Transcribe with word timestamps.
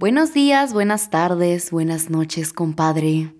Buenos 0.00 0.32
días, 0.32 0.72
buenas 0.72 1.10
tardes, 1.10 1.70
buenas 1.70 2.08
noches, 2.08 2.54
compadre. 2.54 3.34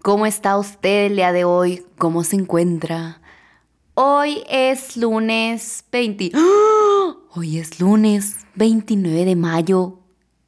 ¿Cómo 0.00 0.24
está 0.24 0.56
usted 0.56 1.08
el 1.08 1.16
día 1.16 1.32
de 1.32 1.44
hoy? 1.44 1.84
¿Cómo 1.98 2.24
se 2.24 2.36
encuentra? 2.36 3.20
Hoy 3.92 4.42
es 4.48 4.96
lunes 4.96 5.84
20. 5.92 6.30
¡Ah! 6.32 7.14
Hoy 7.34 7.58
es 7.58 7.78
lunes 7.78 8.38
29 8.54 9.26
de 9.26 9.36
mayo. 9.36 9.98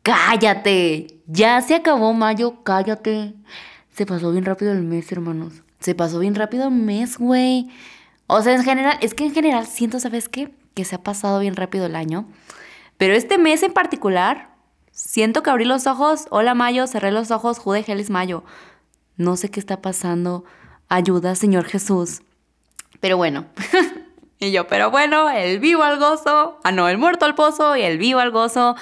¡Cállate! 0.03 1.21
Ya 1.27 1.61
se 1.61 1.75
acabó 1.75 2.15
mayo, 2.15 2.65
cállate. 2.65 3.35
Se 3.93 4.07
pasó 4.07 4.33
bien 4.33 4.47
rápido 4.47 4.73
el 4.73 4.81
mes, 4.81 5.13
hermanos. 5.13 5.63
Se 5.79 5.95
pasó 5.95 6.21
bien 6.21 6.37
rápido 6.37 6.69
el 6.69 6.75
mes, 6.75 7.19
güey. 7.19 7.69
O 8.29 8.41
sea, 8.41 8.55
en 8.55 8.65
general, 8.65 8.97
es 9.03 9.13
que 9.13 9.27
en 9.27 9.35
general 9.35 9.67
siento, 9.67 10.01
¿sabes 10.01 10.31
qué? 10.31 10.55
Que 10.73 10.87
se 10.87 10.95
ha 10.95 11.03
pasado 11.03 11.39
bien 11.39 11.55
rápido 11.55 11.85
el 11.85 11.97
año. 11.97 12.27
Pero 12.97 13.13
este 13.13 13.37
mes 13.37 13.63
en 13.63 13.75
particular, 13.75 14.50
Siento 14.93 15.43
que 15.43 15.51
abrí 15.51 15.65
los 15.65 15.87
ojos, 15.87 16.27
hola 16.31 16.55
Mayo, 16.55 16.87
cerré 16.87 17.11
los 17.13 17.31
ojos, 17.31 17.59
Jude 17.59 17.83
Gelis 17.83 18.11
Mayo. 18.11 18.45
No 19.17 19.37
sé 19.37 19.51
qué 19.51 19.61
está 19.61 19.81
pasando. 19.81 20.45
Ayuda, 20.89 21.35
Señor 21.35 21.65
Jesús. 21.65 22.23
Pero 23.01 23.17
bueno. 23.17 23.47
y 24.39 24.51
yo, 24.53 24.67
pero 24.67 24.91
bueno, 24.91 25.31
el 25.31 25.61
vivo 25.61 25.83
al 25.83 25.99
gozo. 25.99 26.59
Ah, 26.65 26.73
no, 26.73 26.89
el 26.89 26.99
muerto 26.99 27.25
al 27.25 27.35
pozo 27.35 27.77
y 27.77 27.83
el 27.83 27.99
vivo 27.99 28.21
al 28.21 28.31
gozo. 28.31 28.77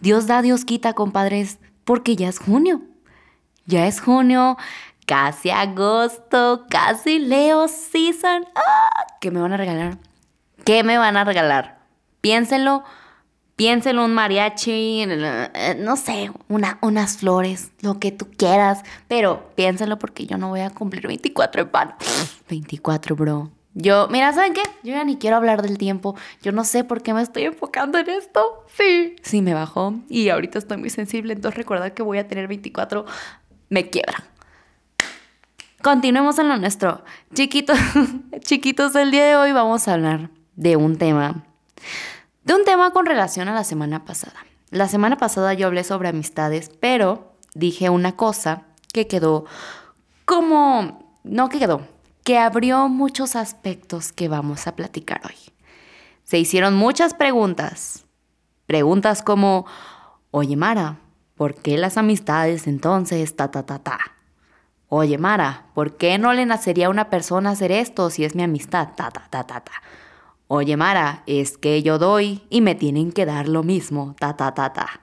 Dios 0.00 0.26
da, 0.26 0.42
Dios 0.42 0.64
quita, 0.64 0.92
compadres, 0.94 1.58
porque 1.84 2.16
ya 2.16 2.28
es 2.28 2.38
junio. 2.38 2.82
Ya 3.66 3.86
es 3.86 4.00
junio, 4.00 4.56
casi 5.06 5.50
agosto, 5.50 6.66
casi 6.70 7.18
Leo 7.18 7.66
season. 7.68 8.46
¡Ah! 8.54 9.06
¿Qué 9.20 9.30
me 9.30 9.40
van 9.40 9.52
a 9.52 9.56
regalar? 9.56 9.98
¿Qué 10.64 10.84
me 10.84 10.98
van 10.98 11.16
a 11.16 11.24
regalar? 11.24 11.80
Piénsenlo 12.20 12.84
piénselo 13.58 14.04
un 14.04 14.14
mariachi, 14.14 15.02
eh, 15.02 15.76
no 15.80 15.96
sé, 15.96 16.30
una, 16.48 16.78
unas 16.80 17.16
flores, 17.16 17.72
lo 17.80 17.98
que 17.98 18.12
tú 18.12 18.28
quieras, 18.36 18.84
pero 19.08 19.50
piénselo 19.56 19.98
porque 19.98 20.26
yo 20.26 20.38
no 20.38 20.50
voy 20.50 20.60
a 20.60 20.70
cumplir 20.70 21.08
24 21.08 21.62
en 21.62 21.68
pan. 21.68 21.94
24, 22.48 23.16
bro. 23.16 23.50
Yo, 23.74 24.06
mira, 24.12 24.32
¿saben 24.32 24.54
qué? 24.54 24.62
Yo 24.84 24.92
ya 24.92 25.02
ni 25.02 25.16
quiero 25.16 25.36
hablar 25.36 25.62
del 25.62 25.76
tiempo. 25.76 26.14
Yo 26.40 26.52
no 26.52 26.62
sé 26.62 26.84
por 26.84 27.02
qué 27.02 27.12
me 27.12 27.20
estoy 27.20 27.44
enfocando 27.44 27.98
en 27.98 28.08
esto. 28.08 28.64
Sí. 28.76 29.16
Sí, 29.22 29.42
me 29.42 29.54
bajó 29.54 29.92
y 30.08 30.28
ahorita 30.28 30.60
estoy 30.60 30.76
muy 30.76 30.90
sensible, 30.90 31.32
entonces 31.32 31.58
recordar 31.58 31.94
que 31.94 32.04
voy 32.04 32.18
a 32.18 32.28
tener 32.28 32.46
24 32.46 33.06
me 33.70 33.90
quiebra. 33.90 34.22
Continuemos 35.82 36.38
en 36.38 36.48
lo 36.48 36.56
nuestro. 36.58 37.02
Chiquitos, 37.34 37.76
chiquitos, 38.40 38.94
el 38.94 39.10
día 39.10 39.24
de 39.24 39.34
hoy 39.34 39.50
vamos 39.50 39.88
a 39.88 39.94
hablar 39.94 40.30
de 40.54 40.76
un 40.76 40.96
tema 40.96 41.44
de 42.48 42.54
un 42.54 42.64
tema 42.64 42.92
con 42.92 43.04
relación 43.04 43.46
a 43.48 43.52
la 43.52 43.62
semana 43.62 44.06
pasada. 44.06 44.46
La 44.70 44.88
semana 44.88 45.18
pasada 45.18 45.52
yo 45.52 45.66
hablé 45.66 45.84
sobre 45.84 46.08
amistades, 46.08 46.70
pero 46.80 47.34
dije 47.54 47.90
una 47.90 48.16
cosa 48.16 48.62
que 48.90 49.06
quedó 49.06 49.44
como... 50.24 51.20
No 51.24 51.50
que 51.50 51.58
quedó, 51.58 51.86
que 52.24 52.38
abrió 52.38 52.88
muchos 52.88 53.36
aspectos 53.36 54.12
que 54.12 54.28
vamos 54.28 54.66
a 54.66 54.74
platicar 54.74 55.20
hoy. 55.26 55.36
Se 56.24 56.38
hicieron 56.38 56.74
muchas 56.74 57.12
preguntas. 57.12 58.06
Preguntas 58.66 59.20
como, 59.20 59.66
oye 60.30 60.56
Mara, 60.56 61.00
¿por 61.34 61.54
qué 61.54 61.76
las 61.76 61.98
amistades 61.98 62.66
entonces 62.66 63.36
ta 63.36 63.50
ta 63.50 63.66
ta 63.66 63.78
ta? 63.80 63.98
Oye 64.88 65.18
Mara, 65.18 65.66
¿por 65.74 65.98
qué 65.98 66.16
no 66.16 66.32
le 66.32 66.46
nacería 66.46 66.86
a 66.86 66.90
una 66.90 67.10
persona 67.10 67.50
hacer 67.50 67.72
esto 67.72 68.08
si 68.08 68.24
es 68.24 68.34
mi 68.34 68.42
amistad? 68.42 68.88
Ta 68.96 69.10
ta 69.10 69.28
ta 69.28 69.44
ta 69.44 69.60
ta. 69.60 69.72
Oye, 70.50 70.78
Mara, 70.78 71.24
es 71.26 71.58
que 71.58 71.82
yo 71.82 71.98
doy 71.98 72.42
y 72.48 72.62
me 72.62 72.74
tienen 72.74 73.12
que 73.12 73.26
dar 73.26 73.48
lo 73.48 73.62
mismo, 73.62 74.16
ta 74.18 74.34
ta 74.34 74.54
ta 74.54 74.72
ta. 74.72 75.02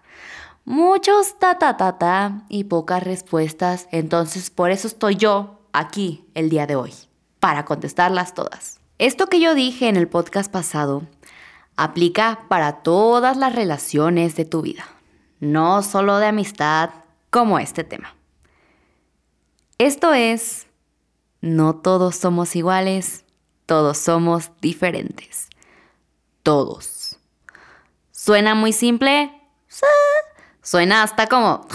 Muchos 0.65 1.37
ta 1.37 1.59
ta 1.59 1.77
ta 1.77 1.99
ta 1.99 2.45
y 2.49 2.63
pocas 2.63 3.03
respuestas, 3.03 3.87
entonces 3.91 4.49
por 4.49 4.71
eso 4.71 4.87
estoy 4.87 5.17
yo 5.17 5.59
aquí 5.71 6.25
el 6.33 6.49
día 6.49 6.65
de 6.65 6.75
hoy, 6.75 6.93
para 7.39 7.63
contestarlas 7.63 8.33
todas. 8.33 8.79
Esto 8.97 9.27
que 9.27 9.39
yo 9.39 9.53
dije 9.53 9.87
en 9.87 9.97
el 9.97 10.07
podcast 10.07 10.51
pasado 10.51 11.03
aplica 11.77 12.45
para 12.47 12.81
todas 12.81 13.37
las 13.37 13.53
relaciones 13.53 14.35
de 14.35 14.45
tu 14.45 14.63
vida, 14.63 14.85
no 15.39 15.83
solo 15.83 16.17
de 16.17 16.25
amistad 16.25 16.89
como 17.29 17.59
este 17.59 17.83
tema. 17.83 18.15
Esto 19.77 20.15
es, 20.15 20.65
no 21.41 21.75
todos 21.75 22.15
somos 22.15 22.55
iguales 22.55 23.24
todos 23.65 23.97
somos 23.97 24.51
diferentes. 24.61 25.47
Todos. 26.43 27.17
¿Suena 28.11 28.55
muy 28.55 28.73
simple? 28.73 29.31
Suena 30.61 31.03
hasta 31.03 31.27
como, 31.27 31.67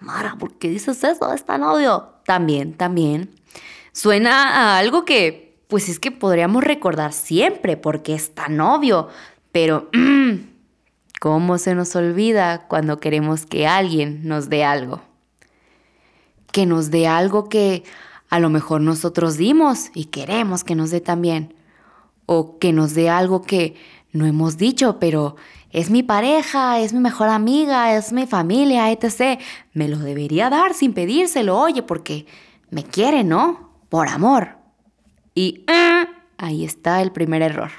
Mara, 0.00 0.36
¿por 0.38 0.54
qué 0.54 0.68
dices 0.68 1.02
eso? 1.02 1.32
Es 1.32 1.44
tan 1.44 1.62
obvio. 1.62 2.10
También, 2.24 2.74
también. 2.74 3.30
Suena 3.92 4.74
a 4.74 4.78
algo 4.78 5.04
que, 5.04 5.58
pues 5.68 5.88
es 5.88 5.98
que 5.98 6.10
podríamos 6.10 6.62
recordar 6.62 7.12
siempre 7.12 7.76
porque 7.76 8.14
es 8.14 8.34
tan 8.34 8.60
obvio. 8.60 9.08
Pero, 9.52 9.88
mm, 9.92 10.34
¿cómo 11.20 11.58
se 11.58 11.74
nos 11.74 11.96
olvida 11.96 12.66
cuando 12.68 13.00
queremos 13.00 13.46
que 13.46 13.66
alguien 13.66 14.28
nos 14.28 14.48
dé 14.48 14.64
algo? 14.64 15.00
Que 16.52 16.66
nos 16.66 16.90
dé 16.90 17.06
algo 17.06 17.48
que 17.48 17.84
a 18.28 18.40
lo 18.40 18.50
mejor 18.50 18.80
nosotros 18.80 19.36
dimos 19.36 19.90
y 19.94 20.06
queremos 20.06 20.64
que 20.64 20.74
nos 20.74 20.90
dé 20.90 21.00
también. 21.00 21.54
O 22.26 22.58
que 22.58 22.72
nos 22.72 22.94
dé 22.94 23.08
algo 23.08 23.42
que 23.42 23.76
no 24.12 24.26
hemos 24.26 24.56
dicho, 24.56 24.98
pero 24.98 25.36
es 25.70 25.90
mi 25.90 26.02
pareja, 26.02 26.80
es 26.80 26.92
mi 26.92 27.00
mejor 27.00 27.28
amiga, 27.28 27.94
es 27.94 28.12
mi 28.12 28.26
familia, 28.26 28.90
etc. 28.90 29.40
Me 29.72 29.88
lo 29.88 29.98
debería 29.98 30.50
dar 30.50 30.74
sin 30.74 30.92
pedírselo, 30.92 31.58
oye, 31.58 31.82
porque 31.82 32.26
me 32.70 32.82
quiere, 32.82 33.24
¿no? 33.24 33.70
Por 33.88 34.08
amor. 34.08 34.56
Y 35.34 35.64
ah, 35.68 36.08
ahí 36.38 36.64
está 36.64 37.02
el 37.02 37.12
primer 37.12 37.42
error. 37.42 37.70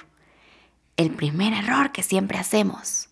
El 0.95 1.11
primer 1.11 1.53
error 1.53 1.91
que 1.91 2.03
siempre 2.03 2.37
hacemos. 2.37 3.09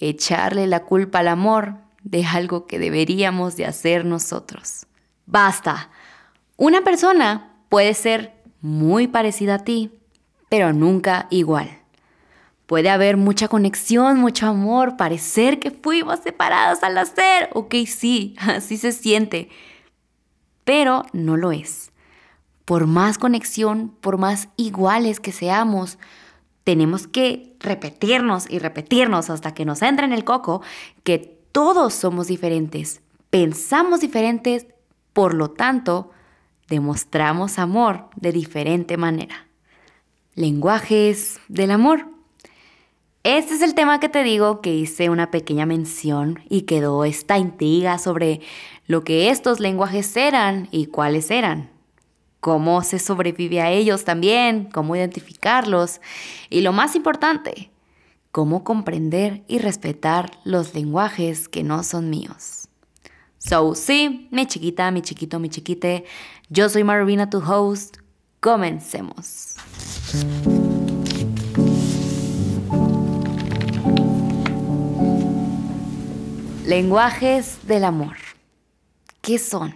Echarle 0.00 0.66
la 0.66 0.84
culpa 0.84 1.20
al 1.20 1.28
amor 1.28 1.76
de 2.02 2.26
algo 2.26 2.66
que 2.66 2.78
deberíamos 2.78 3.56
de 3.56 3.66
hacer 3.66 4.04
nosotros. 4.04 4.86
Basta. 5.24 5.90
Una 6.56 6.82
persona 6.82 7.56
puede 7.68 7.94
ser 7.94 8.32
muy 8.60 9.08
parecida 9.08 9.56
a 9.56 9.64
ti, 9.64 9.90
pero 10.48 10.72
nunca 10.72 11.26
igual. 11.30 11.78
Puede 12.66 12.90
haber 12.90 13.16
mucha 13.16 13.48
conexión, 13.48 14.18
mucho 14.20 14.46
amor, 14.46 14.96
parecer 14.96 15.58
que 15.58 15.72
fuimos 15.72 16.20
separados 16.20 16.82
al 16.84 16.94
nacer. 16.94 17.50
Ok, 17.54 17.74
sí, 17.86 18.36
así 18.40 18.76
se 18.76 18.92
siente, 18.92 19.48
pero 20.64 21.04
no 21.12 21.36
lo 21.36 21.50
es. 21.50 21.90
Por 22.64 22.86
más 22.86 23.18
conexión, 23.18 23.90
por 24.00 24.16
más 24.16 24.48
iguales 24.56 25.18
que 25.20 25.32
seamos, 25.32 25.98
tenemos 26.62 27.06
que 27.06 27.56
repetirnos 27.58 28.48
y 28.48 28.60
repetirnos 28.60 29.28
hasta 29.28 29.52
que 29.52 29.66
nos 29.66 29.82
entre 29.82 30.06
en 30.06 30.12
el 30.12 30.24
coco 30.24 30.62
que 31.02 31.18
todos 31.52 31.92
somos 31.92 32.28
diferentes, 32.28 33.02
pensamos 33.28 34.00
diferentes, 34.00 34.66
por 35.12 35.34
lo 35.34 35.50
tanto, 35.50 36.10
demostramos 36.68 37.58
amor 37.58 38.08
de 38.16 38.32
diferente 38.32 38.96
manera. 38.96 39.48
Lenguajes 40.34 41.38
del 41.48 41.70
amor. 41.70 42.08
Este 43.22 43.54
es 43.54 43.62
el 43.62 43.74
tema 43.74 44.00
que 44.00 44.08
te 44.08 44.22
digo 44.22 44.60
que 44.60 44.74
hice 44.74 45.08
una 45.08 45.30
pequeña 45.30 45.64
mención 45.64 46.40
y 46.50 46.62
quedó 46.62 47.04
esta 47.04 47.38
intriga 47.38 47.98
sobre 47.98 48.40
lo 48.86 49.02
que 49.02 49.30
estos 49.30 49.60
lenguajes 49.60 50.16
eran 50.16 50.68
y 50.70 50.86
cuáles 50.86 51.30
eran. 51.30 51.70
Cómo 52.40 52.82
se 52.82 52.98
sobrevive 52.98 53.62
a 53.62 53.70
ellos 53.70 54.04
también, 54.04 54.68
cómo 54.70 54.94
identificarlos 54.94 56.02
y 56.50 56.60
lo 56.60 56.72
más 56.72 56.94
importante, 56.94 57.70
cómo 58.30 58.64
comprender 58.64 59.44
y 59.48 59.58
respetar 59.58 60.32
los 60.44 60.74
lenguajes 60.74 61.48
que 61.48 61.62
no 61.62 61.82
son 61.82 62.10
míos. 62.10 62.63
So, 63.46 63.74
sí, 63.74 64.26
mi 64.30 64.46
chiquita, 64.46 64.90
mi 64.90 65.02
chiquito, 65.02 65.38
mi 65.38 65.50
chiquite, 65.50 66.06
yo 66.48 66.70
soy 66.70 66.82
Marvina, 66.82 67.28
tu 67.28 67.40
host. 67.40 67.98
Comencemos. 68.40 69.56
Lenguajes 76.64 77.58
del 77.66 77.84
amor. 77.84 78.16
¿Qué 79.20 79.38
son? 79.38 79.74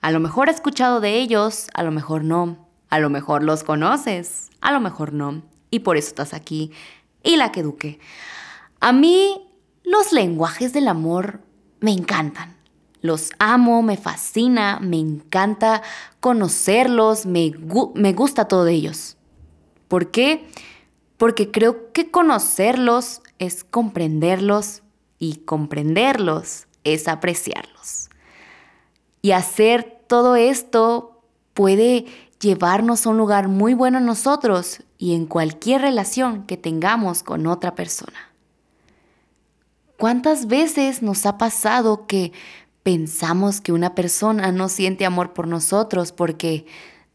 A 0.00 0.12
lo 0.12 0.20
mejor 0.20 0.48
has 0.48 0.56
escuchado 0.56 1.00
de 1.00 1.16
ellos, 1.16 1.66
a 1.74 1.82
lo 1.82 1.90
mejor 1.90 2.22
no. 2.22 2.68
A 2.90 3.00
lo 3.00 3.10
mejor 3.10 3.42
los 3.42 3.64
conoces, 3.64 4.50
a 4.60 4.70
lo 4.70 4.78
mejor 4.78 5.12
no. 5.12 5.42
Y 5.72 5.80
por 5.80 5.96
eso 5.96 6.10
estás 6.10 6.32
aquí. 6.32 6.70
Y 7.24 7.38
la 7.38 7.50
que 7.50 7.60
eduque. 7.60 7.98
A 8.78 8.92
mí 8.92 9.48
los 9.82 10.12
lenguajes 10.12 10.72
del 10.72 10.86
amor 10.86 11.40
me 11.80 11.92
encantan. 11.92 12.56
Los 13.02 13.30
amo, 13.38 13.82
me 13.82 13.96
fascina, 13.96 14.80
me 14.80 14.98
encanta 14.98 15.82
conocerlos, 16.20 17.26
me, 17.26 17.52
me 17.94 18.12
gusta 18.12 18.48
todo 18.48 18.64
de 18.64 18.72
ellos. 18.72 19.16
¿Por 19.88 20.10
qué? 20.10 20.48
Porque 21.16 21.50
creo 21.50 21.92
que 21.92 22.10
conocerlos 22.10 23.22
es 23.38 23.64
comprenderlos 23.64 24.82
y 25.18 25.36
comprenderlos 25.36 26.66
es 26.84 27.08
apreciarlos. 27.08 28.10
Y 29.22 29.32
hacer 29.32 30.02
todo 30.06 30.36
esto 30.36 31.22
puede 31.54 32.06
llevarnos 32.40 33.06
a 33.06 33.10
un 33.10 33.18
lugar 33.18 33.48
muy 33.48 33.74
bueno 33.74 33.98
en 33.98 34.06
nosotros 34.06 34.82
y 34.98 35.14
en 35.14 35.26
cualquier 35.26 35.82
relación 35.82 36.44
que 36.46 36.56
tengamos 36.56 37.22
con 37.22 37.46
otra 37.46 37.74
persona. 37.74 38.35
¿Cuántas 39.96 40.46
veces 40.46 41.02
nos 41.02 41.24
ha 41.24 41.38
pasado 41.38 42.06
que 42.06 42.32
pensamos 42.82 43.60
que 43.60 43.72
una 43.72 43.94
persona 43.94 44.52
no 44.52 44.68
siente 44.68 45.06
amor 45.06 45.32
por 45.32 45.48
nosotros 45.48 46.12
porque 46.12 46.66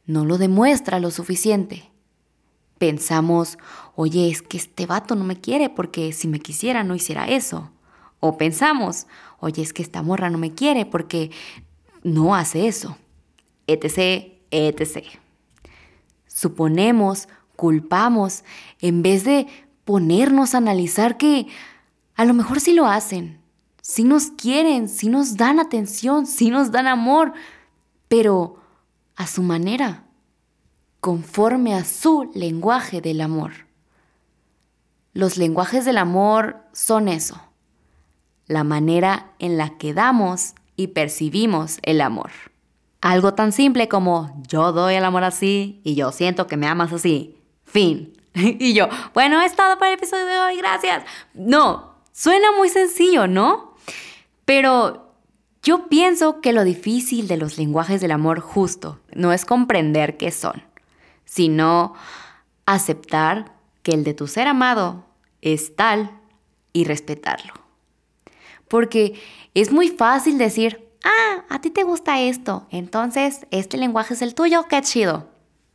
no 0.07 0.25
lo 0.25 0.39
demuestra 0.39 0.99
lo 0.99 1.11
suficiente? 1.11 1.91
Pensamos, 2.79 3.59
oye, 3.95 4.31
es 4.31 4.41
que 4.41 4.57
este 4.57 4.87
vato 4.87 5.15
no 5.15 5.23
me 5.23 5.39
quiere 5.39 5.69
porque 5.69 6.11
si 6.11 6.27
me 6.27 6.39
quisiera 6.39 6.83
no 6.83 6.95
hiciera 6.95 7.27
eso. 7.27 7.71
O 8.19 8.37
pensamos, 8.37 9.05
oye, 9.39 9.61
es 9.61 9.73
que 9.73 9.83
esta 9.83 10.01
morra 10.01 10.31
no 10.31 10.39
me 10.39 10.53
quiere 10.53 10.87
porque 10.87 11.29
no 12.01 12.33
hace 12.33 12.67
eso. 12.67 12.97
Etc, 13.67 14.39
etc. 14.49 15.05
Suponemos, 16.25 17.27
culpamos, 17.55 18.43
en 18.79 19.03
vez 19.03 19.23
de 19.23 19.45
ponernos 19.85 20.55
a 20.55 20.57
analizar 20.57 21.17
que 21.17 21.45
a 22.15 22.25
lo 22.25 22.33
mejor 22.33 22.59
sí 22.59 22.73
lo 22.73 22.87
hacen, 22.87 23.41
sí 23.81 24.03
nos 24.03 24.27
quieren, 24.31 24.87
sí 24.87 25.09
nos 25.09 25.37
dan 25.37 25.59
atención, 25.59 26.25
sí 26.25 26.49
nos 26.49 26.71
dan 26.71 26.87
amor, 26.87 27.33
pero 28.07 28.57
a 29.15 29.27
su 29.27 29.43
manera, 29.43 30.03
conforme 30.99 31.73
a 31.73 31.83
su 31.83 32.29
lenguaje 32.33 33.01
del 33.01 33.21
amor. 33.21 33.51
Los 35.13 35.37
lenguajes 35.37 35.83
del 35.83 35.97
amor 35.97 36.57
son 36.73 37.07
eso, 37.07 37.41
la 38.47 38.63
manera 38.63 39.31
en 39.39 39.57
la 39.57 39.77
que 39.77 39.93
damos 39.93 40.53
y 40.75 40.87
percibimos 40.87 41.79
el 41.83 42.01
amor. 42.01 42.31
Algo 43.01 43.33
tan 43.33 43.51
simple 43.51 43.89
como 43.89 44.41
yo 44.47 44.71
doy 44.71 44.93
el 44.93 45.03
amor 45.03 45.23
así 45.23 45.81
y 45.83 45.95
yo 45.95 46.11
siento 46.11 46.47
que 46.47 46.55
me 46.55 46.67
amas 46.67 46.93
así. 46.93 47.35
Fin. 47.65 48.13
y 48.33 48.73
yo, 48.73 48.87
bueno, 49.13 49.41
es 49.41 49.55
todo 49.55 49.77
para 49.77 49.91
el 49.91 49.97
episodio 49.97 50.25
de 50.25 50.39
hoy, 50.39 50.57
gracias. 50.57 51.03
No, 51.33 51.90
suena 52.11 52.51
muy 52.57 52.69
sencillo, 52.69 53.27
¿no? 53.27 53.75
Pero 54.45 55.15
yo 55.63 55.87
pienso 55.89 56.41
que 56.41 56.53
lo 56.53 56.63
difícil 56.63 57.27
de 57.27 57.37
los 57.37 57.57
lenguajes 57.57 58.01
del 58.01 58.11
amor 58.11 58.39
justo 58.39 58.99
no 59.13 59.31
es 59.31 59.45
comprender 59.45 60.17
qué 60.17 60.31
son, 60.31 60.63
sino 61.25 61.93
aceptar 62.65 63.53
que 63.83 63.93
el 63.93 64.03
de 64.03 64.13
tu 64.13 64.27
ser 64.27 64.47
amado 64.47 65.05
es 65.41 65.75
tal 65.75 66.19
y 66.73 66.85
respetarlo. 66.85 67.53
Porque 68.67 69.19
es 69.53 69.71
muy 69.71 69.89
fácil 69.89 70.37
decir, 70.37 70.87
ah, 71.03 71.45
a 71.49 71.61
ti 71.61 71.69
te 71.69 71.83
gusta 71.83 72.21
esto, 72.21 72.67
entonces 72.71 73.45
este 73.51 73.77
lenguaje 73.77 74.13
es 74.13 74.21
el 74.21 74.33
tuyo, 74.33 74.65
qué 74.67 74.81
chido. 74.81 75.29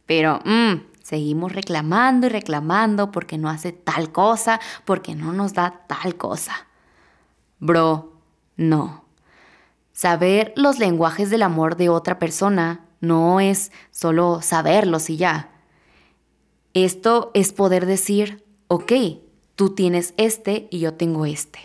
Pero 0.06 0.40
mmm, 0.44 0.74
seguimos 1.06 1.52
reclamando 1.52 2.26
y 2.26 2.30
reclamando 2.30 3.12
porque 3.12 3.38
no 3.38 3.48
hace 3.48 3.70
tal 3.70 4.10
cosa, 4.10 4.58
porque 4.84 5.14
no 5.14 5.32
nos 5.32 5.54
da 5.54 5.84
tal 5.86 6.16
cosa. 6.16 6.66
Bro, 7.60 8.14
no. 8.56 9.04
Saber 9.92 10.52
los 10.56 10.80
lenguajes 10.80 11.30
del 11.30 11.44
amor 11.44 11.76
de 11.76 11.90
otra 11.90 12.18
persona 12.18 12.86
no 13.00 13.38
es 13.38 13.70
solo 13.92 14.40
saberlos 14.42 15.08
y 15.08 15.16
ya. 15.16 15.50
Esto 16.74 17.30
es 17.34 17.52
poder 17.52 17.86
decir, 17.86 18.44
ok, 18.66 18.92
tú 19.54 19.76
tienes 19.76 20.12
este 20.16 20.66
y 20.72 20.80
yo 20.80 20.94
tengo 20.94 21.24
este. 21.24 21.60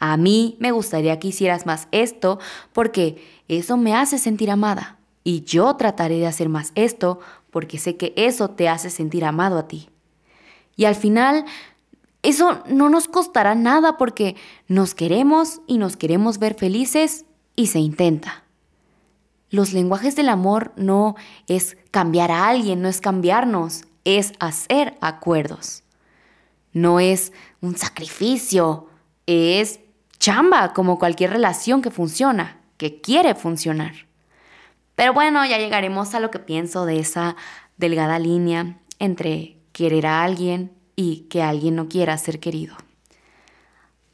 A 0.00 0.16
mí 0.16 0.56
me 0.58 0.72
gustaría 0.72 1.20
que 1.20 1.28
hicieras 1.28 1.66
más 1.66 1.86
esto 1.92 2.40
porque 2.72 3.24
eso 3.46 3.76
me 3.76 3.94
hace 3.94 4.18
sentir 4.18 4.50
amada. 4.50 4.98
Y 5.22 5.42
yo 5.42 5.76
trataré 5.76 6.18
de 6.18 6.26
hacer 6.26 6.48
más 6.48 6.72
esto 6.74 7.20
porque 7.52 7.78
sé 7.78 7.96
que 7.96 8.14
eso 8.16 8.48
te 8.48 8.68
hace 8.68 8.90
sentir 8.90 9.24
amado 9.24 9.58
a 9.58 9.68
ti. 9.68 9.90
Y 10.74 10.86
al 10.86 10.96
final, 10.96 11.44
eso 12.22 12.62
no 12.66 12.88
nos 12.88 13.06
costará 13.06 13.54
nada 13.54 13.98
porque 13.98 14.34
nos 14.68 14.94
queremos 14.94 15.60
y 15.66 15.76
nos 15.76 15.96
queremos 15.96 16.38
ver 16.38 16.54
felices 16.54 17.26
y 17.54 17.66
se 17.66 17.78
intenta. 17.78 18.44
Los 19.50 19.74
lenguajes 19.74 20.16
del 20.16 20.30
amor 20.30 20.72
no 20.76 21.14
es 21.46 21.76
cambiar 21.90 22.30
a 22.30 22.48
alguien, 22.48 22.80
no 22.80 22.88
es 22.88 23.02
cambiarnos, 23.02 23.82
es 24.04 24.32
hacer 24.40 24.96
acuerdos. 25.02 25.84
No 26.72 27.00
es 27.00 27.34
un 27.60 27.76
sacrificio, 27.76 28.86
es 29.26 29.80
chamba, 30.18 30.72
como 30.72 30.98
cualquier 30.98 31.32
relación 31.32 31.82
que 31.82 31.90
funciona, 31.90 32.62
que 32.78 33.02
quiere 33.02 33.34
funcionar. 33.34 33.92
Pero 35.02 35.14
bueno, 35.14 35.44
ya 35.44 35.58
llegaremos 35.58 36.14
a 36.14 36.20
lo 36.20 36.30
que 36.30 36.38
pienso 36.38 36.86
de 36.86 37.00
esa 37.00 37.34
delgada 37.76 38.20
línea 38.20 38.78
entre 39.00 39.58
querer 39.72 40.06
a 40.06 40.22
alguien 40.22 40.70
y 40.94 41.26
que 41.28 41.42
alguien 41.42 41.74
no 41.74 41.88
quiera 41.88 42.16
ser 42.18 42.38
querido. 42.38 42.76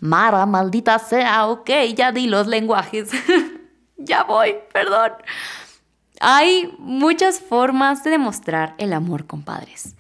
Mara, 0.01 0.47
maldita 0.47 0.99
sea, 0.99 1.47
ok, 1.49 1.69
ya 1.95 2.11
di 2.11 2.27
los 2.27 2.47
lenguajes. 2.47 3.11
ya 3.99 4.25
voy, 4.25 4.55
perdón. 4.73 5.13
Hay 6.21 6.75
muchas 6.79 7.39
formas 7.39 8.03
de 8.03 8.13
demostrar 8.13 8.75
el 8.79 8.95
amor, 8.95 9.27
compadres. 9.27 9.95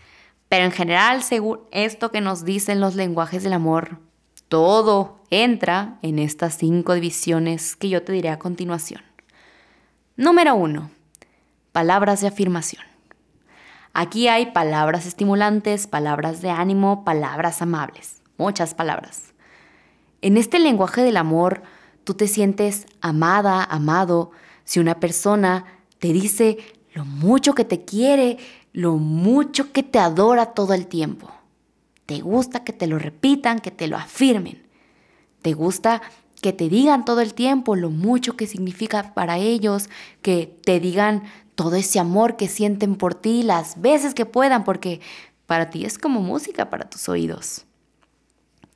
Pero 0.48 0.64
en 0.64 0.72
general, 0.72 1.22
según 1.22 1.60
esto 1.70 2.10
que 2.10 2.22
nos 2.22 2.46
dicen 2.46 2.80
los 2.80 2.94
lenguajes 2.94 3.42
del 3.42 3.52
amor, 3.52 3.98
todo 4.48 5.20
entra 5.28 5.98
en 6.00 6.18
estas 6.18 6.56
cinco 6.56 6.94
divisiones 6.94 7.76
que 7.76 7.90
yo 7.90 8.02
te 8.04 8.12
diré 8.12 8.30
a 8.30 8.38
continuación. 8.38 9.07
Número 10.18 10.56
uno, 10.56 10.90
palabras 11.70 12.20
de 12.20 12.26
afirmación. 12.26 12.82
Aquí 13.92 14.26
hay 14.26 14.46
palabras 14.46 15.06
estimulantes, 15.06 15.86
palabras 15.86 16.42
de 16.42 16.50
ánimo, 16.50 17.04
palabras 17.04 17.62
amables, 17.62 18.20
muchas 18.36 18.74
palabras. 18.74 19.32
En 20.20 20.36
este 20.36 20.58
lenguaje 20.58 21.02
del 21.02 21.18
amor, 21.18 21.62
tú 22.02 22.14
te 22.14 22.26
sientes 22.26 22.86
amada, 23.00 23.62
amado, 23.62 24.32
si 24.64 24.80
una 24.80 24.98
persona 24.98 25.66
te 26.00 26.08
dice 26.08 26.58
lo 26.94 27.04
mucho 27.04 27.54
que 27.54 27.64
te 27.64 27.84
quiere, 27.84 28.38
lo 28.72 28.96
mucho 28.96 29.70
que 29.70 29.84
te 29.84 30.00
adora 30.00 30.46
todo 30.46 30.74
el 30.74 30.88
tiempo. 30.88 31.30
Te 32.06 32.22
gusta 32.22 32.64
que 32.64 32.72
te 32.72 32.88
lo 32.88 32.98
repitan, 32.98 33.60
que 33.60 33.70
te 33.70 33.86
lo 33.86 33.96
afirmen. 33.96 34.66
Te 35.42 35.52
gusta 35.52 36.02
que 36.40 36.52
te 36.52 36.68
digan 36.68 37.04
todo 37.04 37.20
el 37.20 37.34
tiempo 37.34 37.76
lo 37.76 37.90
mucho 37.90 38.36
que 38.36 38.46
significa 38.46 39.14
para 39.14 39.38
ellos, 39.38 39.88
que 40.22 40.46
te 40.64 40.80
digan 40.80 41.24
todo 41.54 41.74
ese 41.76 41.98
amor 41.98 42.36
que 42.36 42.48
sienten 42.48 42.96
por 42.96 43.14
ti 43.14 43.42
las 43.42 43.80
veces 43.80 44.14
que 44.14 44.26
puedan, 44.26 44.64
porque 44.64 45.00
para 45.46 45.70
ti 45.70 45.84
es 45.84 45.98
como 45.98 46.20
música 46.20 46.70
para 46.70 46.88
tus 46.88 47.08
oídos. 47.08 47.64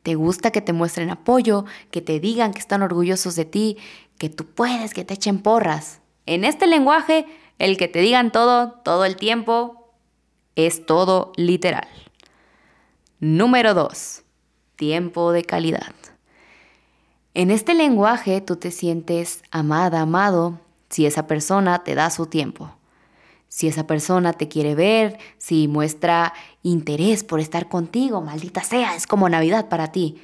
Te 0.02 0.16
gusta 0.16 0.50
que 0.50 0.60
te 0.60 0.72
muestren 0.72 1.10
apoyo, 1.10 1.64
que 1.92 2.00
te 2.00 2.18
digan 2.18 2.52
que 2.52 2.58
están 2.58 2.82
orgullosos 2.82 3.36
de 3.36 3.44
ti, 3.44 3.76
que 4.18 4.28
tú 4.28 4.46
puedes, 4.46 4.94
que 4.94 5.04
te 5.04 5.14
echen 5.14 5.38
porras. 5.38 6.00
En 6.26 6.44
este 6.44 6.66
lenguaje, 6.66 7.26
el 7.58 7.76
que 7.76 7.86
te 7.86 8.00
digan 8.00 8.32
todo, 8.32 8.72
todo 8.84 9.04
el 9.04 9.14
tiempo, 9.14 9.94
es 10.56 10.84
todo 10.84 11.32
literal. 11.36 11.86
Número 13.20 13.74
2. 13.74 14.22
Tiempo 14.74 15.30
de 15.30 15.44
calidad. 15.44 15.94
En 17.34 17.50
este 17.50 17.74
lenguaje 17.74 18.40
tú 18.40 18.56
te 18.56 18.70
sientes 18.70 19.42
amada, 19.50 20.00
amado, 20.00 20.60
si 20.90 21.06
esa 21.06 21.26
persona 21.26 21.82
te 21.84 21.94
da 21.94 22.10
su 22.10 22.26
tiempo. 22.26 22.74
Si 23.48 23.68
esa 23.68 23.86
persona 23.86 24.32
te 24.32 24.48
quiere 24.48 24.74
ver, 24.74 25.18
si 25.38 25.68
muestra 25.68 26.32
interés 26.62 27.24
por 27.24 27.40
estar 27.40 27.68
contigo, 27.68 28.20
maldita 28.20 28.62
sea, 28.62 28.96
es 28.96 29.06
como 29.06 29.28
Navidad 29.28 29.68
para 29.68 29.92
ti. 29.92 30.22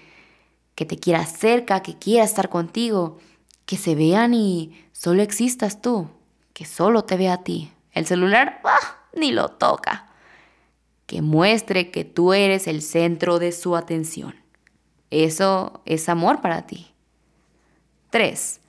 Que 0.75 0.85
te 0.85 0.99
quiera 0.99 1.25
cerca, 1.27 1.81
que 1.81 1.99
quiera 1.99 2.25
estar 2.25 2.49
contigo, 2.49 3.19
que 3.67 3.77
se 3.77 3.95
vean 3.95 4.35
y 4.35 4.73
solo 4.93 5.23
existas 5.23 5.83
tú, 5.83 6.09
que 6.53 6.65
solo 6.65 7.05
te 7.05 7.17
vea 7.17 7.35
a 7.35 7.45
ti. 7.45 7.71
El 7.93 8.07
celular, 8.07 8.61
¡ah! 8.65 8.99
ni 9.15 9.33
lo 9.33 9.49
toca 9.49 10.09
que 11.09 11.23
muestre 11.23 11.91
que 11.91 12.05
tú 12.05 12.35
eres 12.35 12.67
el 12.67 12.83
centro 12.83 13.39
de 13.39 13.51
su 13.53 13.77
atención. 13.77 14.35
Eso 15.11 15.81
es 15.87 16.11
amor 16.11 16.43
para 16.43 16.67
ti. 16.67 16.93
3. 18.11 18.61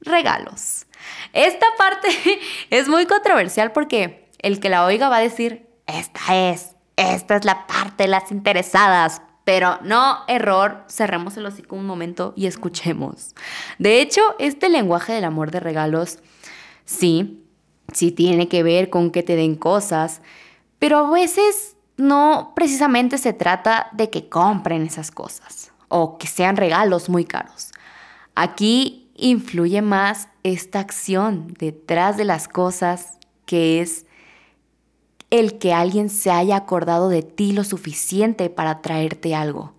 Regalos. 0.00 0.86
Esta 1.32 1.66
parte 1.78 2.08
es 2.70 2.88
muy 2.88 3.06
controversial 3.06 3.72
porque 3.72 4.28
el 4.38 4.60
que 4.60 4.68
la 4.68 4.84
oiga 4.84 5.08
va 5.08 5.16
a 5.16 5.20
decir, 5.20 5.68
esta 5.86 6.50
es, 6.50 6.76
esta 6.96 7.36
es 7.36 7.44
la 7.44 7.66
parte 7.66 8.04
de 8.04 8.08
las 8.08 8.30
interesadas. 8.30 9.22
Pero 9.44 9.78
no, 9.82 10.18
error, 10.28 10.84
cerremos 10.88 11.36
el 11.36 11.46
hocico 11.46 11.74
un 11.74 11.86
momento 11.86 12.32
y 12.36 12.46
escuchemos. 12.46 13.34
De 13.78 14.00
hecho, 14.00 14.20
este 14.38 14.68
lenguaje 14.68 15.12
del 15.12 15.24
amor 15.24 15.50
de 15.50 15.58
regalos, 15.58 16.20
sí, 16.84 17.44
sí 17.92 18.12
tiene 18.12 18.46
que 18.48 18.62
ver 18.62 18.88
con 18.88 19.10
que 19.10 19.24
te 19.24 19.34
den 19.34 19.56
cosas, 19.56 20.22
pero 20.78 20.98
a 20.98 21.10
veces 21.10 21.76
no 21.96 22.52
precisamente 22.54 23.18
se 23.18 23.32
trata 23.32 23.88
de 23.92 24.10
que 24.10 24.28
compren 24.28 24.82
esas 24.82 25.10
cosas. 25.10 25.70
o 25.94 26.16
que 26.16 26.26
sean 26.26 26.56
regalos 26.56 27.10
muy 27.10 27.26
caros. 27.26 27.71
Aquí 28.34 29.10
influye 29.14 29.82
más 29.82 30.28
esta 30.42 30.80
acción 30.80 31.54
detrás 31.58 32.16
de 32.16 32.24
las 32.24 32.48
cosas 32.48 33.18
que 33.44 33.80
es 33.80 34.06
el 35.30 35.58
que 35.58 35.72
alguien 35.72 36.10
se 36.10 36.30
haya 36.30 36.56
acordado 36.56 37.08
de 37.08 37.22
ti 37.22 37.52
lo 37.52 37.64
suficiente 37.64 38.50
para 38.50 38.82
traerte 38.82 39.34
algo, 39.34 39.72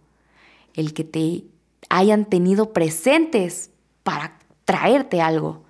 el 0.74 0.94
que 0.94 1.04
te 1.04 1.44
hayan 1.90 2.26
tenido 2.26 2.74
presentes 2.74 3.70
para 4.04 4.40
traerte 4.66 5.22
algo. 5.22 5.64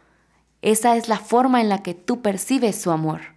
Esa 0.61 0.95
es 0.95 1.09
la 1.09 1.17
forma 1.17 1.59
en 1.59 1.67
la 1.67 1.83
que 1.83 1.93
tú 1.93 2.21
percibes 2.21 2.81
su 2.81 2.91
amor. 2.91 3.32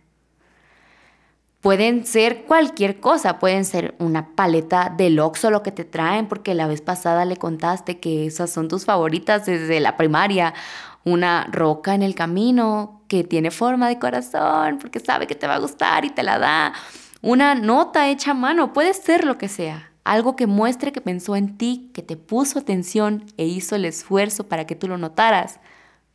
Pueden 1.66 2.06
ser 2.06 2.44
cualquier 2.44 3.00
cosa, 3.00 3.40
pueden 3.40 3.64
ser 3.64 3.96
una 3.98 4.36
paleta 4.36 4.94
de 4.96 5.20
Oxxo 5.20 5.50
lo 5.50 5.64
que 5.64 5.72
te 5.72 5.82
traen, 5.82 6.28
porque 6.28 6.54
la 6.54 6.68
vez 6.68 6.80
pasada 6.80 7.24
le 7.24 7.38
contaste 7.38 7.98
que 7.98 8.24
esas 8.24 8.50
son 8.50 8.68
tus 8.68 8.84
favoritas 8.84 9.46
desde 9.46 9.80
la 9.80 9.96
primaria, 9.96 10.54
una 11.02 11.48
roca 11.50 11.96
en 11.96 12.04
el 12.04 12.14
camino 12.14 13.02
que 13.08 13.24
tiene 13.24 13.50
forma 13.50 13.88
de 13.88 13.98
corazón, 13.98 14.78
porque 14.80 15.00
sabe 15.00 15.26
que 15.26 15.34
te 15.34 15.48
va 15.48 15.56
a 15.56 15.58
gustar 15.58 16.04
y 16.04 16.10
te 16.10 16.22
la 16.22 16.38
da, 16.38 16.72
una 17.20 17.56
nota 17.56 18.08
hecha 18.10 18.30
a 18.30 18.34
mano, 18.34 18.72
puede 18.72 18.94
ser 18.94 19.24
lo 19.24 19.36
que 19.36 19.48
sea, 19.48 19.90
algo 20.04 20.36
que 20.36 20.46
muestre 20.46 20.92
que 20.92 21.00
pensó 21.00 21.34
en 21.34 21.58
ti, 21.58 21.90
que 21.92 22.02
te 22.02 22.16
puso 22.16 22.60
atención 22.60 23.24
e 23.38 23.44
hizo 23.44 23.74
el 23.74 23.86
esfuerzo 23.86 24.46
para 24.46 24.68
que 24.68 24.76
tú 24.76 24.86
lo 24.86 24.98
notaras. 24.98 25.58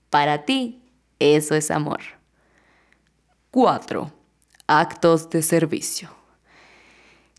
Para 0.10 0.46
ti, 0.46 0.82
eso 1.20 1.56
es 1.56 1.72
amor. 1.72 2.00
4 3.52 4.21
actos 4.80 5.30
de 5.30 5.42
servicio. 5.42 6.10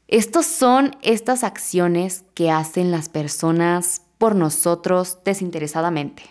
Estos 0.07 0.45
son 0.45 0.97
estas 1.01 1.43
acciones 1.43 2.25
que 2.35 2.51
hacen 2.51 2.91
las 2.91 3.09
personas 3.09 4.03
por 4.19 4.35
nosotros 4.37 5.19
desinteresadamente 5.25 6.25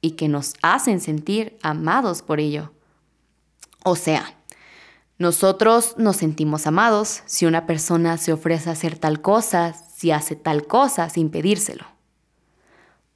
y 0.00 0.12
que 0.12 0.28
nos 0.28 0.54
hacen 0.62 1.00
sentir 1.00 1.56
amados 1.62 2.22
por 2.22 2.40
ello. 2.40 2.72
O 3.84 3.94
sea, 3.94 4.34
nosotros 5.18 5.94
nos 5.96 6.16
sentimos 6.16 6.66
amados 6.66 7.22
si 7.26 7.46
una 7.46 7.66
persona 7.66 8.16
se 8.16 8.32
ofrece 8.32 8.70
a 8.70 8.72
hacer 8.72 8.98
tal 8.98 9.20
cosa, 9.20 9.74
si 9.74 10.10
hace 10.10 10.34
tal 10.34 10.66
cosa 10.66 11.08
sin 11.08 11.30
pedírselo. 11.30 11.84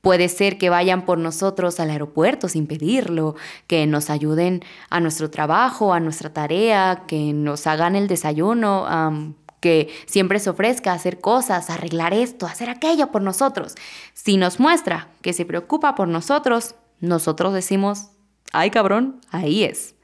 Puede 0.04 0.28
ser 0.28 0.58
que 0.58 0.68
vayan 0.68 1.06
por 1.06 1.16
nosotros 1.16 1.80
al 1.80 1.88
aeropuerto 1.88 2.50
sin 2.50 2.66
pedirlo, 2.66 3.37
que 3.66 3.87
nos 3.87 4.11
ayuden 4.11 4.62
a 4.90 5.00
nuestro 5.00 5.30
trabajo, 5.30 5.94
a 5.94 5.99
nuestra 5.99 6.30
tarea, 6.30 7.04
que 7.06 7.32
nos 7.32 7.66
hagan 7.66 7.96
el 7.96 8.06
desayuno, 8.06 9.34
que 9.61 9.88
siempre 10.04 10.40
se 10.40 10.50
ofrezca 10.50 10.92
hacer 10.92 11.23
cosas, 11.23 11.70
arreglar 11.70 12.12
esto, 12.12 12.44
hacer 12.44 12.68
aquello 12.68 13.11
por 13.11 13.23
nosotros. 13.23 13.76
Si 14.12 14.37
nos 14.37 14.61
muestra 14.61 15.08
que 15.23 15.32
se 15.32 15.46
preocupa 15.46 15.94
por 15.94 16.06
nosotros, 16.06 16.75
nosotros 17.00 17.54
decimos, 17.54 18.11
ay 18.52 18.70
cabrón, 18.70 19.23
ahí 19.30 19.64
es. 19.64 19.94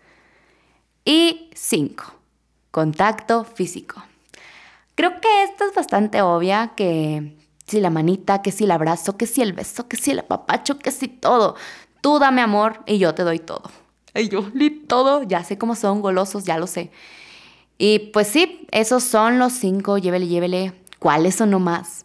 Y 1.04 1.50
cinco, 1.54 2.14
contacto 2.70 3.44
físico. 3.44 4.02
Creo 4.94 5.20
que 5.20 5.42
esto 5.42 5.66
es 5.66 5.74
bastante 5.74 6.22
obvia 6.22 6.72
que 6.74 7.36
si 7.70 7.80
la 7.80 7.90
manita, 7.90 8.42
que 8.42 8.52
si 8.52 8.64
el 8.64 8.72
abrazo, 8.72 9.16
que 9.16 9.26
si 9.26 9.42
el 9.42 9.52
beso, 9.52 9.86
que 9.88 9.96
si 9.96 10.10
el 10.10 10.18
apapacho, 10.18 10.78
que 10.78 10.90
si 10.90 11.08
todo. 11.08 11.54
Tú 12.00 12.18
dame 12.18 12.42
amor 12.42 12.80
y 12.86 12.98
yo 12.98 13.14
te 13.14 13.22
doy 13.22 13.38
todo. 13.38 13.70
Y 14.14 14.28
yo, 14.28 14.50
ni 14.54 14.70
todo, 14.70 15.22
ya 15.22 15.44
sé 15.44 15.56
cómo 15.56 15.76
son 15.76 16.02
golosos, 16.02 16.44
ya 16.44 16.58
lo 16.58 16.66
sé. 16.66 16.90
Y 17.78 18.10
pues 18.12 18.26
sí, 18.26 18.66
esos 18.72 19.04
son 19.04 19.38
los 19.38 19.52
cinco, 19.52 19.98
llévele, 19.98 20.26
llévele. 20.26 20.72
¿Cuáles 20.98 21.36
son 21.36 21.50
nomás? 21.50 22.04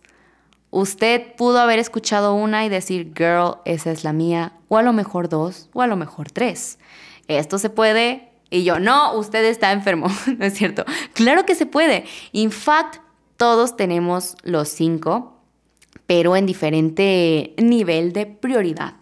Usted 0.70 1.36
pudo 1.36 1.60
haber 1.60 1.80
escuchado 1.80 2.36
una 2.36 2.66
y 2.66 2.70
decir, 2.70 3.14
girl, 3.18 3.58
esa 3.66 3.92
es 3.92 4.04
la 4.04 4.14
mía, 4.14 4.54
o 4.68 4.78
a 4.78 4.84
lo 4.84 4.94
mejor 4.94 5.30
dos, 5.30 5.70
o 5.74 5.82
a 5.82 5.88
lo 5.88 5.96
mejor 5.96 6.32
tres. 6.32 6.78
Esto 7.28 7.58
se 7.58 7.70
puede. 7.70 8.30
Y 8.50 8.64
yo, 8.64 8.80
no, 8.80 9.14
usted 9.16 9.44
está 9.46 9.72
enfermo, 9.72 10.08
¿no 10.38 10.46
es 10.46 10.54
cierto? 10.54 10.86
Claro 11.14 11.46
que 11.46 11.56
se 11.56 11.66
puede. 11.66 12.06
In 12.34 12.52
fact, 12.52 12.98
todos 13.38 13.76
tenemos 13.76 14.36
los 14.44 14.70
cinco 14.70 15.35
pero 16.08 16.36
en 16.36 16.46
diferente 16.46 17.54
nivel 17.58 18.14
de 18.14 18.26
prioridad. 18.26 18.96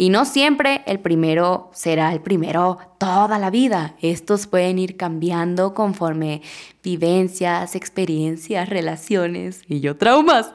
Y 0.00 0.10
no 0.10 0.24
siempre 0.24 0.82
el 0.86 1.00
primero 1.00 1.70
será 1.72 2.12
el 2.12 2.20
primero 2.20 2.78
toda 2.98 3.38
la 3.40 3.50
vida. 3.50 3.96
Estos 4.00 4.46
pueden 4.46 4.78
ir 4.78 4.96
cambiando 4.96 5.74
conforme 5.74 6.40
vivencias, 6.84 7.74
experiencias, 7.74 8.68
relaciones 8.68 9.62
y 9.66 9.80
yo 9.80 9.96
traumas. 9.96 10.52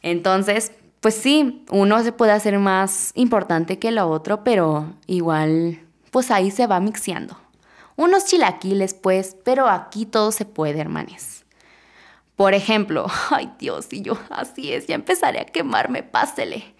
Entonces, 0.00 0.70
pues 1.00 1.14
sí, 1.14 1.64
uno 1.72 2.00
se 2.04 2.12
puede 2.12 2.30
hacer 2.30 2.56
más 2.60 3.10
importante 3.16 3.80
que 3.80 3.88
el 3.88 3.98
otro, 3.98 4.44
pero 4.44 4.94
igual, 5.08 5.80
pues 6.12 6.30
ahí 6.30 6.52
se 6.52 6.68
va 6.68 6.78
mixeando. 6.78 7.36
Unos 7.96 8.26
chilaquiles, 8.26 8.94
pues, 8.94 9.36
pero 9.44 9.68
aquí 9.68 10.06
todo 10.06 10.30
se 10.30 10.44
puede, 10.44 10.78
hermanes. 10.78 11.41
Por 12.42 12.54
ejemplo, 12.54 13.06
ay 13.30 13.52
Dios, 13.60 13.92
y 13.92 14.02
yo, 14.02 14.18
así 14.28 14.72
es, 14.72 14.88
ya 14.88 14.96
empezaré 14.96 15.38
a 15.38 15.44
quemarme, 15.44 16.02
pásele. 16.02 16.74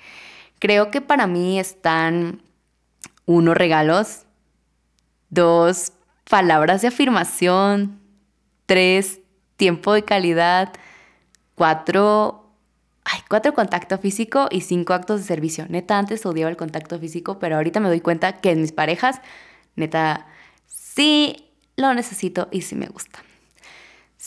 Creo 0.59 0.91
que 0.91 1.01
para 1.01 1.29
mí 1.29 1.61
están 1.61 2.43
unos 3.27 3.57
regalos, 3.57 4.25
dos 5.31 5.93
palabras 6.29 6.83
de 6.83 6.89
afirmación, 6.89 8.01
tres 8.67 9.21
tiempo 9.55 9.93
de 9.93 10.03
calidad, 10.03 10.73
cuatro, 11.55 12.51
ay, 13.05 13.21
cuatro 13.29 13.55
contacto 13.55 13.99
físico 13.99 14.49
y 14.51 14.63
cinco 14.63 14.95
actos 14.95 15.21
de 15.21 15.27
servicio. 15.29 15.67
Neta, 15.69 15.97
antes 15.97 16.27
odiaba 16.27 16.51
el 16.51 16.57
contacto 16.57 16.99
físico, 16.99 17.39
pero 17.39 17.55
ahorita 17.55 17.79
me 17.79 17.89
doy 17.89 18.01
cuenta 18.01 18.41
que 18.41 18.51
en 18.51 18.63
mis 18.63 18.73
parejas, 18.73 19.21
neta, 19.77 20.27
sí 20.67 21.53
lo 21.77 21.95
necesito 21.95 22.49
y 22.51 22.63
sí 22.63 22.75
me 22.75 22.89
gusta. 22.89 23.21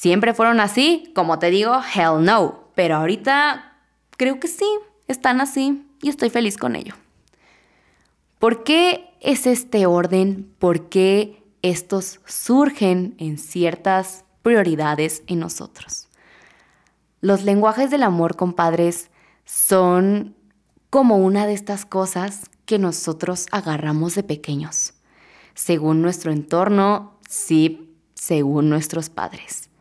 ¿Siempre 0.05 0.35
fueron 0.35 0.59
así? 0.59 1.11
Como 1.15 1.39
te 1.39 1.49
digo, 1.49 1.81
hell 1.95 2.23
no. 2.23 2.65
Pero 2.75 2.97
ahorita 2.97 3.73
creo 4.17 4.39
que 4.39 4.47
sí, 4.47 4.67
están 5.07 5.41
así 5.41 5.87
y 5.99 6.09
estoy 6.09 6.29
feliz 6.29 6.57
con 6.57 6.75
ello. 6.75 6.93
¿Por 8.37 8.63
qué 8.63 9.09
es 9.19 9.47
este 9.47 9.87
orden? 9.87 10.53
¿Por 10.59 10.89
qué 10.89 11.43
estos 11.63 12.19
surgen 12.27 13.15
en 13.17 13.39
ciertas 13.39 14.25
prioridades 14.43 15.23
en 15.25 15.39
nosotros? 15.39 16.07
Los 17.19 17.41
lenguajes 17.41 17.89
del 17.89 18.03
amor, 18.03 18.35
compadres, 18.35 19.09
son 19.43 20.35
como 20.91 21.17
una 21.17 21.47
de 21.47 21.53
estas 21.53 21.83
cosas 21.83 22.41
que 22.67 22.77
nosotros 22.77 23.47
agarramos 23.51 24.13
de 24.13 24.21
pequeños, 24.21 24.93
según 25.55 26.03
nuestro 26.03 26.31
entorno, 26.31 27.17
sí, 27.27 27.97
según 28.13 28.69
nuestros 28.69 29.09
padres. 29.09 29.71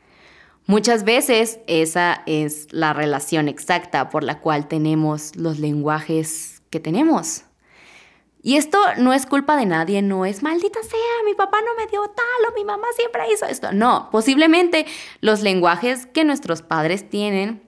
Muchas 0.67 1.05
veces 1.05 1.61
esa 1.67 2.23
es 2.27 2.69
la 2.73 2.95
relación 2.95 3.49
exacta 3.49 4.09
por 4.09 4.25
la 4.25 4.41
cual 4.41 4.67
tenemos 4.67 5.37
los 5.37 5.59
lenguajes 5.59 6.63
que 6.71 6.81
tenemos. 6.81 7.45
Y 8.43 8.57
esto 8.57 8.79
no 8.99 9.13
es 9.13 9.27
culpa 9.27 9.57
de 9.57 9.67
nadie, 9.67 10.03
no 10.03 10.27
es 10.27 10.43
maldita 10.43 10.83
sea, 10.83 11.25
mi 11.25 11.35
papá 11.35 11.59
no 11.61 11.75
me 11.83 11.91
dio 11.91 12.03
tal 12.03 12.51
o 12.51 12.55
mi 12.55 12.65
mamá 12.65 12.87
siempre 12.97 13.23
hizo 13.33 13.47
esto. 13.47 13.73
No, 13.73 14.09
posiblemente 14.11 14.87
los 15.21 15.41
lenguajes 15.41 16.07
que 16.07 16.25
nuestros 16.25 16.61
padres 16.61 17.09
tienen 17.09 17.63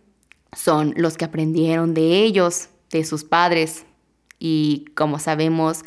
son 0.55 0.95
los 0.97 1.17
que 1.17 1.25
aprendieron 1.25 1.95
de 1.95 2.23
ellos, 2.23 2.69
de 2.91 3.05
sus 3.05 3.25
padres. 3.25 3.87
Y 4.39 4.87
como 4.95 5.19
sabemos, 5.19 5.83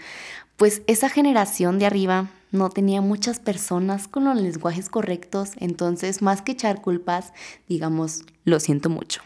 pues 0.58 0.82
esa 0.88 1.10
generación 1.10 1.78
de 1.80 1.86
arriba 1.86 2.28
no 2.51 2.70
tenía 2.70 3.01
muchas 3.01 3.39
personas 3.39 4.08
con 4.08 4.25
los 4.25 4.39
lenguajes 4.39 4.89
correctos, 4.89 5.51
entonces 5.58 6.22
más 6.22 6.41
que 6.41 6.53
echar 6.53 6.82
culpas, 6.82 7.34
digamos, 7.68 8.24
lo 8.44 8.60
siento 8.60 8.89
mucho. 8.89 9.22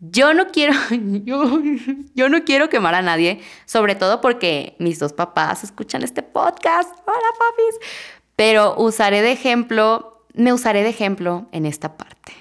Yo 0.00 0.32
no 0.32 0.48
quiero, 0.48 0.74
yo, 2.14 2.28
no 2.28 2.44
quiero 2.44 2.68
quemar 2.68 2.94
a 2.94 3.02
nadie, 3.02 3.40
sobre 3.64 3.96
todo 3.96 4.20
porque 4.20 4.76
mis 4.78 4.98
dos 4.98 5.12
papás 5.12 5.64
escuchan 5.64 6.02
este 6.02 6.22
podcast. 6.22 6.90
Hola, 7.06 7.28
papis. 7.38 7.88
Pero 8.36 8.76
usaré 8.76 9.22
de 9.22 9.32
ejemplo, 9.32 10.24
me 10.34 10.52
usaré 10.52 10.84
de 10.84 10.90
ejemplo 10.90 11.48
en 11.50 11.66
esta 11.66 11.96
parte. 11.96 12.32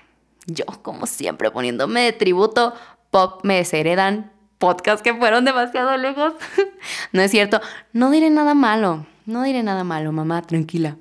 Yo, 0.45 0.65
como 0.83 1.07
siempre, 1.07 1.49
poniéndome 1.49 2.01
de 2.01 2.13
tributo, 2.13 2.75
pop 3.09 3.41
me 3.43 3.55
desheredan 3.55 4.31
podcasts 4.57 5.01
que 5.01 5.13
fueron 5.13 5.45
demasiado 5.45 5.95
lejos. 5.97 6.33
no 7.11 7.21
es 7.21 7.31
cierto, 7.31 7.61
no 7.93 8.11
diré 8.11 8.29
nada 8.29 8.53
malo. 8.53 9.05
No 9.25 9.43
diré 9.43 9.61
nada 9.61 9.83
malo, 9.83 10.11
mamá, 10.11 10.41
tranquila. 10.41 10.95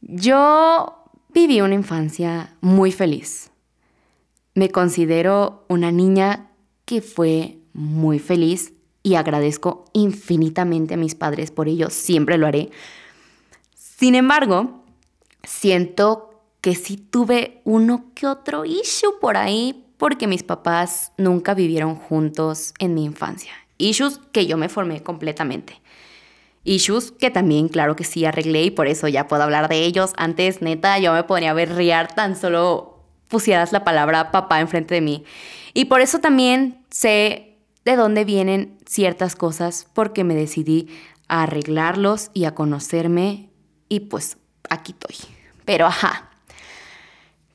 Yo 0.00 1.06
viví 1.28 1.60
una 1.60 1.74
infancia 1.74 2.54
muy 2.60 2.90
feliz. 2.90 3.50
Me 4.54 4.70
considero 4.70 5.64
una 5.68 5.92
niña 5.92 6.50
que 6.84 7.00
fue 7.00 7.58
muy 7.72 8.18
feliz 8.18 8.72
y 9.02 9.14
agradezco 9.14 9.84
infinitamente 9.92 10.94
a 10.94 10.96
mis 10.96 11.14
padres 11.14 11.50
por 11.50 11.68
ello, 11.68 11.90
siempre 11.90 12.38
lo 12.38 12.46
haré. 12.46 12.70
Sin 13.74 14.14
embargo, 14.14 14.82
siento 15.44 16.42
que 16.60 16.74
sí 16.74 16.96
tuve 16.96 17.60
uno 17.64 18.06
que 18.14 18.26
otro 18.26 18.64
issue 18.64 19.18
por 19.20 19.36
ahí 19.36 19.86
porque 20.02 20.26
mis 20.26 20.42
papás 20.42 21.12
nunca 21.16 21.54
vivieron 21.54 21.94
juntos 21.94 22.74
en 22.80 22.92
mi 22.92 23.04
infancia. 23.04 23.52
Issues 23.78 24.18
que 24.32 24.46
yo 24.46 24.56
me 24.56 24.68
formé 24.68 25.00
completamente. 25.00 25.80
Issues 26.64 27.12
que 27.12 27.30
también, 27.30 27.68
claro 27.68 27.94
que 27.94 28.02
sí, 28.02 28.24
arreglé 28.24 28.64
y 28.64 28.72
por 28.72 28.88
eso 28.88 29.06
ya 29.06 29.28
puedo 29.28 29.44
hablar 29.44 29.68
de 29.68 29.84
ellos. 29.84 30.12
Antes, 30.16 30.60
neta, 30.60 30.98
yo 30.98 31.12
me 31.12 31.22
ponía 31.22 31.52
a 31.52 31.54
berrear 31.54 32.16
tan 32.16 32.34
solo 32.34 33.04
pusieras 33.28 33.70
la 33.70 33.84
palabra 33.84 34.32
papá 34.32 34.58
enfrente 34.58 34.96
de 34.96 35.02
mí. 35.02 35.24
Y 35.72 35.84
por 35.84 36.00
eso 36.00 36.18
también 36.18 36.84
sé 36.90 37.58
de 37.84 37.94
dónde 37.94 38.24
vienen 38.24 38.78
ciertas 38.84 39.36
cosas, 39.36 39.86
porque 39.94 40.24
me 40.24 40.34
decidí 40.34 40.88
a 41.28 41.44
arreglarlos 41.44 42.32
y 42.34 42.46
a 42.46 42.56
conocerme 42.56 43.50
y 43.88 44.00
pues 44.00 44.36
aquí 44.68 44.96
estoy. 44.98 45.14
Pero 45.64 45.86
ajá, 45.86 46.28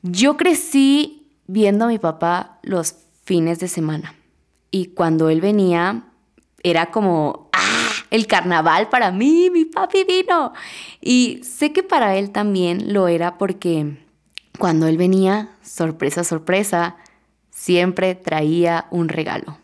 yo 0.00 0.38
crecí 0.38 1.17
viendo 1.48 1.86
a 1.86 1.88
mi 1.88 1.98
papá 1.98 2.60
los 2.62 2.94
fines 3.24 3.58
de 3.58 3.66
semana 3.66 4.14
y 4.70 4.86
cuando 4.86 5.30
él 5.30 5.40
venía 5.40 6.04
era 6.62 6.90
como, 6.90 7.48
¡ah! 7.52 7.64
El 8.10 8.26
carnaval 8.26 8.88
para 8.88 9.10
mí, 9.10 9.50
mi 9.50 9.64
papi 9.64 10.04
vino. 10.04 10.52
Y 11.00 11.40
sé 11.42 11.72
que 11.72 11.82
para 11.82 12.16
él 12.16 12.30
también 12.30 12.92
lo 12.92 13.08
era 13.08 13.36
porque 13.36 13.98
cuando 14.58 14.86
él 14.86 14.96
venía, 14.96 15.50
sorpresa, 15.62 16.24
sorpresa, 16.24 16.96
siempre 17.50 18.14
traía 18.14 18.86
un 18.90 19.08
regalo. 19.08 19.58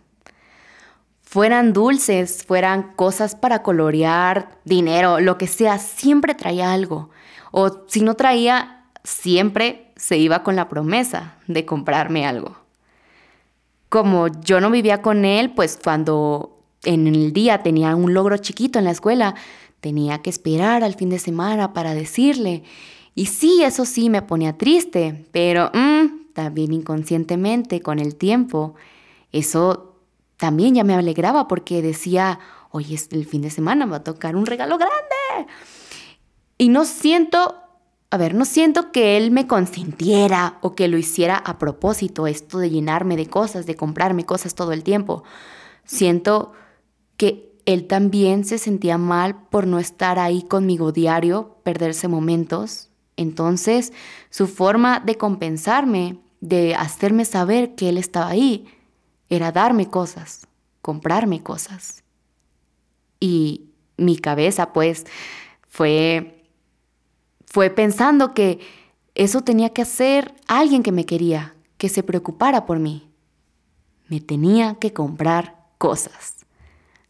Fueran 1.22 1.72
dulces, 1.72 2.44
fueran 2.46 2.94
cosas 2.94 3.34
para 3.34 3.62
colorear, 3.62 4.58
dinero, 4.64 5.20
lo 5.20 5.36
que 5.36 5.46
sea, 5.46 5.78
siempre 5.78 6.34
traía 6.34 6.72
algo. 6.72 7.10
O 7.50 7.84
si 7.88 8.02
no 8.02 8.14
traía, 8.14 8.84
siempre 9.02 9.83
se 9.96 10.18
iba 10.18 10.42
con 10.42 10.56
la 10.56 10.68
promesa 10.68 11.36
de 11.46 11.64
comprarme 11.64 12.26
algo. 12.26 12.56
Como 13.88 14.28
yo 14.28 14.60
no 14.60 14.70
vivía 14.70 15.02
con 15.02 15.24
él, 15.24 15.52
pues 15.52 15.78
cuando 15.82 16.58
en 16.82 17.06
el 17.06 17.32
día 17.32 17.62
tenía 17.62 17.94
un 17.94 18.14
logro 18.14 18.36
chiquito 18.38 18.78
en 18.78 18.84
la 18.84 18.90
escuela, 18.90 19.34
tenía 19.80 20.22
que 20.22 20.30
esperar 20.30 20.82
al 20.82 20.94
fin 20.94 21.10
de 21.10 21.18
semana 21.18 21.72
para 21.72 21.94
decirle. 21.94 22.64
Y 23.14 23.26
sí, 23.26 23.62
eso 23.62 23.84
sí 23.84 24.10
me 24.10 24.22
ponía 24.22 24.58
triste, 24.58 25.26
pero 25.30 25.70
mm, 25.72 26.32
también 26.32 26.72
inconscientemente 26.72 27.80
con 27.80 27.98
el 27.98 28.16
tiempo, 28.16 28.74
eso 29.30 29.94
también 30.36 30.74
ya 30.74 30.84
me 30.84 30.94
alegraba 30.94 31.46
porque 31.46 31.80
decía, 31.80 32.40
hoy 32.70 32.94
es 32.94 33.08
el 33.12 33.24
fin 33.24 33.42
de 33.42 33.50
semana, 33.50 33.86
me 33.86 33.92
va 33.92 33.96
a 33.98 34.04
tocar 34.04 34.36
un 34.36 34.46
regalo 34.46 34.78
grande. 34.78 35.52
Y 36.58 36.68
no 36.68 36.84
siento, 36.84 37.54
a 38.14 38.16
ver, 38.16 38.32
no 38.32 38.44
siento 38.44 38.92
que 38.92 39.16
él 39.16 39.32
me 39.32 39.48
consintiera 39.48 40.58
o 40.60 40.76
que 40.76 40.86
lo 40.86 40.96
hiciera 40.96 41.36
a 41.36 41.58
propósito, 41.58 42.28
esto 42.28 42.58
de 42.58 42.70
llenarme 42.70 43.16
de 43.16 43.26
cosas, 43.26 43.66
de 43.66 43.74
comprarme 43.74 44.24
cosas 44.24 44.54
todo 44.54 44.70
el 44.70 44.84
tiempo. 44.84 45.24
Siento 45.84 46.52
que 47.16 47.52
él 47.66 47.88
también 47.88 48.44
se 48.44 48.58
sentía 48.58 48.98
mal 48.98 49.48
por 49.48 49.66
no 49.66 49.80
estar 49.80 50.20
ahí 50.20 50.42
conmigo 50.44 50.92
diario, 50.92 51.56
perderse 51.64 52.06
momentos. 52.06 52.88
Entonces, 53.16 53.92
su 54.30 54.46
forma 54.46 55.00
de 55.00 55.16
compensarme, 55.16 56.20
de 56.40 56.76
hacerme 56.76 57.24
saber 57.24 57.74
que 57.74 57.88
él 57.88 57.98
estaba 57.98 58.28
ahí, 58.28 58.68
era 59.28 59.50
darme 59.50 59.90
cosas, 59.90 60.46
comprarme 60.82 61.42
cosas. 61.42 62.04
Y 63.18 63.70
mi 63.96 64.18
cabeza, 64.18 64.72
pues, 64.72 65.04
fue, 65.66 66.33
fue 67.54 67.70
pensando 67.70 68.34
que 68.34 68.58
eso 69.14 69.42
tenía 69.42 69.70
que 69.70 69.82
hacer 69.82 70.34
alguien 70.48 70.82
que 70.82 70.92
me 70.92 71.06
quería, 71.06 71.54
que 71.78 71.88
se 71.88 72.02
preocupara 72.02 72.66
por 72.66 72.80
mí. 72.80 73.08
Me 74.08 74.20
tenía 74.20 74.74
que 74.74 74.92
comprar 74.92 75.56
cosas 75.78 76.34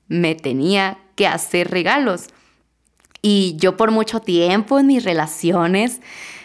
me 0.09 0.35
tenía 0.35 0.99
que 1.15 1.27
hacer 1.27 1.71
regalos. 1.71 2.29
Y 3.23 3.57
yo 3.57 3.76
por 3.76 3.91
mucho 3.91 4.21
tiempo 4.21 4.78
en 4.78 4.87
mis 4.87 5.04
relaciones, 5.04 6.00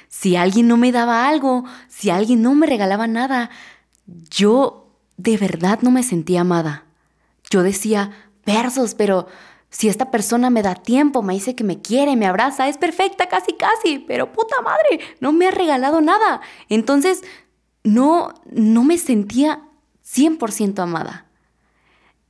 si 0.08 0.36
alguien 0.36 0.68
no 0.68 0.78
me 0.78 0.92
daba 0.92 1.28
algo, 1.28 1.66
si 1.88 2.10
alguien 2.10 2.42
no 2.42 2.56
me 2.56 2.68
regalaba 2.68 3.08
nada, 3.08 3.50
yo 4.30 4.88
de 5.18 5.38
verdad 5.38 5.80
no 5.82 5.92
me 5.92 6.04
sentía 6.04 6.42
amada. 6.42 6.86
Yo 7.50 7.64
decía, 7.64 8.12
versos, 8.46 8.96
pero 8.96 9.28
si 9.70 9.88
esta 9.88 10.10
persona 10.10 10.50
me 10.50 10.64
da 10.64 10.76
tiempo, 10.76 11.22
me 11.22 11.34
dice 11.34 11.56
que 11.56 11.64
me 11.64 11.82
quiere, 11.82 12.16
me 12.16 12.26
abraza, 12.26 12.68
es 12.68 12.78
perfecta 12.78 13.28
casi 13.28 13.54
casi, 13.54 14.00
pero 14.00 14.32
puta 14.32 14.62
madre, 14.62 15.00
no 15.20 15.32
me 15.32 15.48
ha 15.48 15.52
regalado 15.52 16.02
nada. 16.02 16.42
Entonces, 16.70 17.24
no, 17.84 18.34
no 18.52 18.84
me 18.84 18.98
sentía 18.98 19.62
100% 20.04 20.80
amada. 20.80 21.26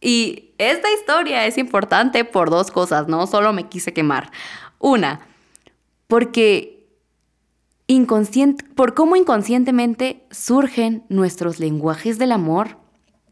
Y 0.02 0.54
esta 0.58 0.91
historia 0.91 1.45
es 1.45 1.58
importante 1.58 2.25
por 2.25 2.49
dos 2.49 2.71
cosas, 2.71 3.08
no 3.08 3.28
solo 3.28 3.54
me 3.54 3.67
quise 3.67 3.93
quemar. 3.93 4.32
Una, 4.80 5.21
porque 6.08 6.88
inconsciente, 7.88 8.63
por 8.75 8.93
cómo 8.93 9.15
inconscientemente 9.15 10.25
surgen 10.30 11.04
nuestros 11.10 11.60
lenguajes 11.60 12.17
del 12.17 12.32
amor. 12.32 12.78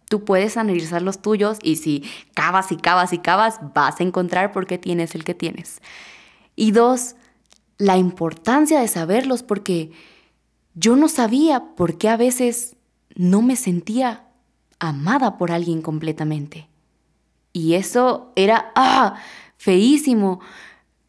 Tú 0.10 0.24
puedes 0.24 0.58
analizar 0.58 1.02
los 1.02 1.22
tuyos 1.22 1.60
y 1.62 1.78
si 1.78 2.04
cavas 2.34 2.72
y 2.72 2.78
cavas 2.78 3.13
y 3.13 3.20
cavas, 3.20 3.60
vas 3.74 4.00
a 4.00 4.04
encontrar 4.04 4.52
por 4.52 4.67
qué 4.67 4.78
tienes 4.78 5.15
el 5.15 5.24
que 5.24 5.34
tienes. 5.34 5.82
Y 6.56 6.72
dos, 6.72 7.15
la 7.78 7.98
importancia 7.98 8.80
de 8.80 8.88
saberlos 8.88 9.43
porque 9.43 9.91
yo 10.74 10.96
no 10.96 11.08
sabía 11.08 11.76
por 11.76 11.98
qué 11.98 12.10
a 12.10 12.17
veces 12.17 12.76
no 13.15 13.41
me 13.41 13.56
sentía 13.56 14.28
amada 14.80 15.38
por 15.38 15.52
alguien 15.52 15.82
completamente. 15.82 16.70
Y 17.52 17.74
eso 17.74 18.32
era, 18.36 18.72
ah, 18.76 19.15
feísimo. 19.58 20.39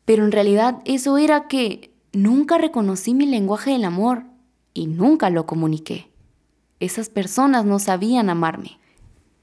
Pero 0.05 0.25
en 0.25 0.33
realidad 0.33 0.79
eso 0.87 1.19
era 1.19 1.49
que 1.49 1.93
nunca 2.13 2.59
reconocí 2.59 3.13
mi 3.15 3.27
lenguaje 3.27 3.73
del 3.73 3.85
amor 3.85 4.25
y 4.73 4.87
nunca 4.87 5.29
lo 5.29 5.45
comuniqué. 5.45 6.11
Esas 6.81 7.11
personas 7.11 7.65
no 7.65 7.79
sabían 7.79 8.31
amarme. 8.31 8.79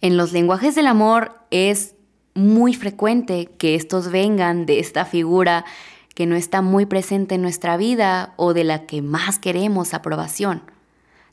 En 0.01 0.17
los 0.17 0.33
lenguajes 0.33 0.75
del 0.75 0.87
amor 0.87 1.39
es 1.51 1.95
muy 2.33 2.73
frecuente 2.73 3.47
que 3.57 3.75
estos 3.75 4.11
vengan 4.11 4.65
de 4.65 4.79
esta 4.79 5.05
figura 5.05 5.65
que 6.13 6.25
no 6.25 6.35
está 6.35 6.61
muy 6.61 6.85
presente 6.85 7.35
en 7.35 7.41
nuestra 7.41 7.77
vida 7.77 8.33
o 8.37 8.53
de 8.53 8.63
la 8.63 8.85
que 8.85 9.01
más 9.01 9.39
queremos 9.39 9.93
aprobación. 9.93 10.63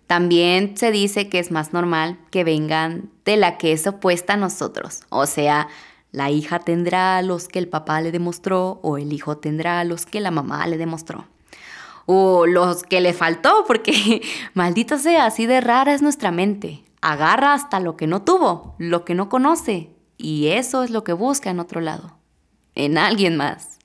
También 0.07 0.77
se 0.77 0.91
dice 0.91 1.29
que 1.29 1.39
es 1.39 1.51
más 1.51 1.73
normal 1.73 2.19
que 2.31 2.45
vengan 2.45 3.11
de 3.25 3.37
la 3.37 3.59
que 3.59 3.73
es 3.73 3.87
opuesta 3.87 4.35
a 4.35 4.37
nosotros, 4.37 5.03
o 5.09 5.27
sea, 5.27 5.69
la 6.13 6.31
hija 6.31 6.59
tendrá 6.59 7.23
los 7.23 7.49
que 7.49 7.59
el 7.59 7.69
papá 7.69 8.03
le 8.03 8.13
demostró 8.13 8.79
o 8.83 8.99
el 8.99 9.13
hijo 9.15 9.39
tendrá 9.39 9.83
los 9.85 10.05
que 10.05 10.21
la 10.21 10.31
mamá 10.31 10.67
le 10.67 10.77
demostró. 10.77 11.27
O 12.05 12.47
los 12.47 12.83
que 12.83 13.01
le 13.01 13.15
faltó, 13.15 13.65
porque 13.67 14.21
maldita 14.55 14.99
sea, 14.99 15.25
así 15.25 15.47
de 15.47 15.63
rara 15.63 15.95
es 15.95 16.03
nuestra 16.03 16.31
mente. 16.31 16.83
Agarra 17.03 17.53
hasta 17.53 17.79
lo 17.81 17.97
que 17.97 18.07
no 18.07 18.23
tuvo, 18.23 18.75
lo 18.79 19.05
que 19.05 19.15
no 19.15 19.29
conoce, 19.29 19.91
y 20.17 20.49
eso 20.49 20.83
es 20.83 20.91
lo 20.91 21.05
que 21.05 21.13
busca 21.13 21.51
en 21.51 21.61
otro 21.61 21.83
lado, 21.83 22.17
en 22.75 22.97
alguien 22.97 23.37
más. 23.37 23.79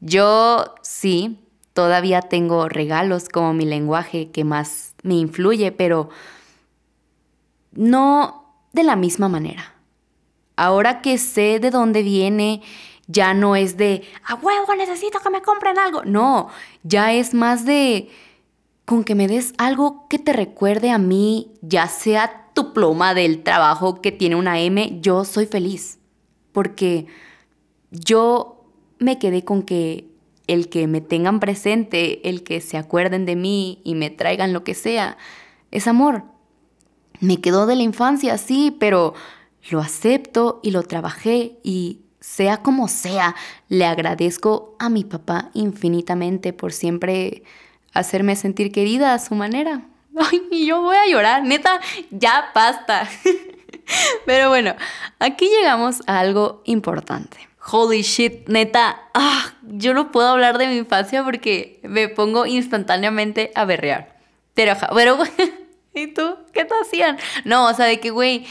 Yo 0.00 0.74
sí, 0.82 1.40
todavía 1.72 2.22
tengo 2.22 2.68
regalos 2.68 3.28
como 3.28 3.52
mi 3.54 3.64
lenguaje 3.64 4.30
que 4.30 4.44
más 4.44 4.94
me 5.02 5.14
influye, 5.14 5.72
pero 5.72 6.10
no 7.72 8.54
de 8.72 8.84
la 8.84 8.96
misma 8.96 9.28
manera. 9.28 9.74
Ahora 10.56 11.00
que 11.00 11.18
sé 11.18 11.58
de 11.58 11.70
dónde 11.70 12.02
viene, 12.02 12.62
ya 13.06 13.34
no 13.34 13.56
es 13.56 13.76
de, 13.76 14.02
a 14.24 14.34
huevo, 14.34 14.74
necesito 14.74 15.20
que 15.20 15.30
me 15.30 15.42
compren 15.42 15.78
algo. 15.78 16.04
No, 16.04 16.48
ya 16.82 17.12
es 17.12 17.34
más 17.34 17.64
de, 17.64 18.10
con 18.90 19.04
que 19.04 19.14
me 19.14 19.28
des 19.28 19.54
algo 19.56 20.08
que 20.08 20.18
te 20.18 20.32
recuerde 20.32 20.90
a 20.90 20.98
mí, 20.98 21.52
ya 21.62 21.86
sea 21.86 22.48
tu 22.54 22.72
pluma 22.72 23.14
del 23.14 23.44
trabajo 23.44 24.00
que 24.00 24.10
tiene 24.10 24.34
una 24.34 24.58
M, 24.58 24.98
yo 25.00 25.24
soy 25.24 25.46
feliz. 25.46 26.00
Porque 26.50 27.06
yo 27.92 28.64
me 28.98 29.20
quedé 29.20 29.44
con 29.44 29.62
que 29.62 30.10
el 30.48 30.68
que 30.68 30.88
me 30.88 31.00
tengan 31.00 31.38
presente, 31.38 32.28
el 32.28 32.42
que 32.42 32.60
se 32.60 32.78
acuerden 32.78 33.26
de 33.26 33.36
mí 33.36 33.80
y 33.84 33.94
me 33.94 34.10
traigan 34.10 34.52
lo 34.52 34.64
que 34.64 34.74
sea, 34.74 35.16
es 35.70 35.86
amor. 35.86 36.24
Me 37.20 37.40
quedó 37.40 37.66
de 37.66 37.76
la 37.76 37.84
infancia, 37.84 38.38
sí, 38.38 38.76
pero 38.80 39.14
lo 39.70 39.78
acepto 39.78 40.58
y 40.64 40.72
lo 40.72 40.82
trabajé 40.82 41.60
y 41.62 42.00
sea 42.18 42.56
como 42.56 42.88
sea, 42.88 43.36
le 43.68 43.84
agradezco 43.84 44.74
a 44.80 44.88
mi 44.88 45.04
papá 45.04 45.52
infinitamente 45.54 46.52
por 46.52 46.72
siempre 46.72 47.44
hacerme 47.92 48.36
sentir 48.36 48.72
querida 48.72 49.14
a 49.14 49.18
su 49.18 49.34
manera. 49.34 49.82
Ay, 50.16 50.66
yo 50.66 50.80
voy 50.80 50.96
a 50.96 51.10
llorar, 51.10 51.42
neta, 51.42 51.80
ya 52.10 52.50
basta. 52.54 53.08
Pero 54.26 54.48
bueno, 54.48 54.74
aquí 55.18 55.48
llegamos 55.48 56.02
a 56.06 56.20
algo 56.20 56.62
importante 56.64 57.50
holy 57.72 58.02
shit, 58.02 58.48
neta, 58.48 59.00
ah, 59.14 59.52
yo 59.62 59.94
no 59.94 60.10
puedo 60.10 60.28
hablar 60.28 60.58
de 60.58 60.66
mi 60.66 60.76
infancia 60.76 61.22
porque 61.24 61.80
me 61.82 62.08
pongo 62.08 62.46
instantáneamente 62.46 63.52
a 63.54 63.64
berrear. 63.64 64.18
Pero, 64.54 64.74
pero 64.94 65.18
¿Y 65.94 66.08
tú? 66.08 66.36
¿Qué 66.52 66.64
te 66.64 66.74
hacían? 66.80 67.18
No, 67.44 67.68
o 67.68 67.74
sea, 67.74 67.86
de 67.86 67.98
que, 68.00 68.10
güey, 68.10 68.46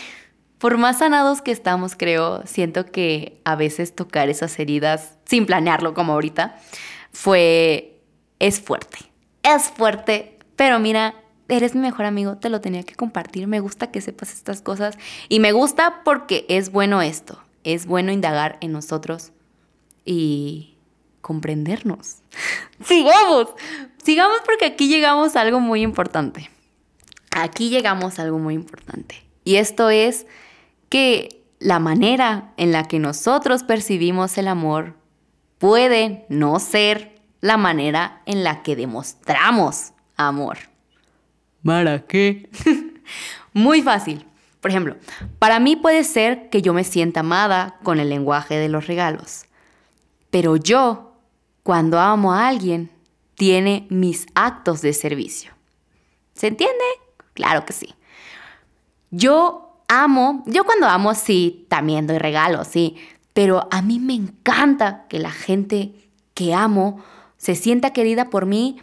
por 0.58 0.78
más 0.78 1.00
sanados 1.00 1.42
que 1.42 1.52
estamos, 1.52 1.96
creo, 1.96 2.46
siento 2.46 2.86
que 2.86 3.40
a 3.46 3.56
veces 3.56 3.96
tocar 3.96 4.30
esas 4.30 4.60
heridas, 4.60 5.18
sin 5.26 5.46
planearlo 5.46 5.94
como 5.94 6.14
ahorita, 6.14 6.58
fue, 7.14 8.02
es 8.40 8.60
fuerte. 8.60 8.98
Es 9.56 9.64
fuerte, 9.70 10.38
pero 10.56 10.80
mira, 10.80 11.16
eres 11.48 11.74
mi 11.74 11.82
mejor 11.82 12.06
amigo, 12.06 12.38
te 12.38 12.50
lo 12.50 12.62
tenía 12.62 12.84
que 12.84 12.94
compartir, 12.94 13.48
me 13.48 13.60
gusta 13.60 13.90
que 13.90 14.00
sepas 14.00 14.32
estas 14.32 14.62
cosas 14.62 14.96
y 15.28 15.40
me 15.40 15.54
gusta 15.54 16.04
porque 16.04 16.46
es 16.50 16.72
bueno 16.72 17.02
esto, 17.02 17.42
es 17.64 17.88
bueno 17.88 18.12
indagar 18.12 18.60
en 18.62 18.74
nosotros 18.74 19.32
y 20.06 20.76
comprendernos. 21.22 22.18
sigamos, 22.86 23.48
sigamos 24.04 24.38
porque 24.46 24.66
aquí 24.66 24.88
llegamos 24.88 25.36
a 25.36 25.42
algo 25.42 25.60
muy 25.60 25.82
importante. 25.82 26.52
Aquí 27.32 27.70
llegamos 27.70 28.20
a 28.20 28.24
algo 28.24 28.38
muy 28.38 28.54
importante. 28.54 29.24
Y 29.44 29.56
esto 29.56 29.90
es 29.90 30.28
que 30.90 31.44
la 31.58 31.80
manera 31.80 32.54
en 32.58 32.72
la 32.72 32.88
que 32.88 33.00
nosotros 33.00 33.64
percibimos 33.64 34.38
el 34.38 34.48
amor 34.48 34.94
puede 35.58 36.28
no 36.30 36.60
ser 36.60 37.19
la 37.42 37.58
manera 37.58 38.22
en 38.26 38.44
la 38.44 38.64
que 38.64 38.76
demostramos 38.76 39.94
amor. 40.16 40.58
¿Para 41.64 42.06
qué? 42.06 42.50
Muy 43.54 43.82
fácil. 43.82 44.26
Por 44.62 44.72
ejemplo, 44.72 44.98
para 45.40 45.60
mí 45.60 45.76
puede 45.76 46.04
ser 46.04 46.50
que 46.50 46.62
yo 46.62 46.74
me 46.74 46.84
sienta 46.84 47.22
amada 47.22 47.78
con 47.84 48.00
el 48.00 48.10
lenguaje 48.10 48.56
de 48.56 48.68
los 48.68 48.88
regalos. 48.88 49.46
Pero 50.30 50.58
yo, 50.58 51.14
cuando 51.64 52.00
amo 52.00 52.34
a 52.34 52.48
alguien, 52.48 52.92
tiene 53.36 53.88
mis 53.90 54.28
actos 54.36 54.82
de 54.82 54.94
servicio. 54.94 55.54
¿Se 56.34 56.48
entiende? 56.48 56.84
Claro 57.34 57.66
que 57.66 57.72
sí. 57.72 57.96
Yo 59.12 59.82
amo, 59.88 60.44
yo 60.46 60.66
cuando 60.66 60.88
amo 60.88 61.16
sí, 61.16 61.66
también 61.70 62.06
doy 62.06 62.18
regalos, 62.18 62.68
sí, 62.68 62.98
pero 63.34 63.68
a 63.72 63.82
mí 63.82 64.00
me 64.00 64.14
encanta 64.14 65.08
que 65.08 65.20
la 65.20 65.32
gente 65.32 65.94
que 66.34 66.54
amo 66.54 67.04
se 67.40 67.56
sienta 67.56 67.92
querida 67.92 68.30
por 68.30 68.46
mí 68.46 68.78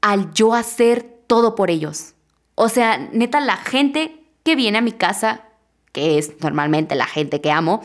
al 0.00 0.32
yo 0.32 0.54
hacer 0.54 1.02
todo 1.26 1.54
por 1.54 1.70
ellos. 1.70 2.14
O 2.54 2.70
sea, 2.70 2.96
neta, 3.12 3.40
la 3.40 3.58
gente 3.58 4.24
que 4.42 4.56
viene 4.56 4.78
a 4.78 4.80
mi 4.80 4.92
casa, 4.92 5.42
que 5.92 6.16
es 6.16 6.40
normalmente 6.40 6.94
la 6.94 7.06
gente 7.06 7.42
que 7.42 7.50
amo, 7.50 7.82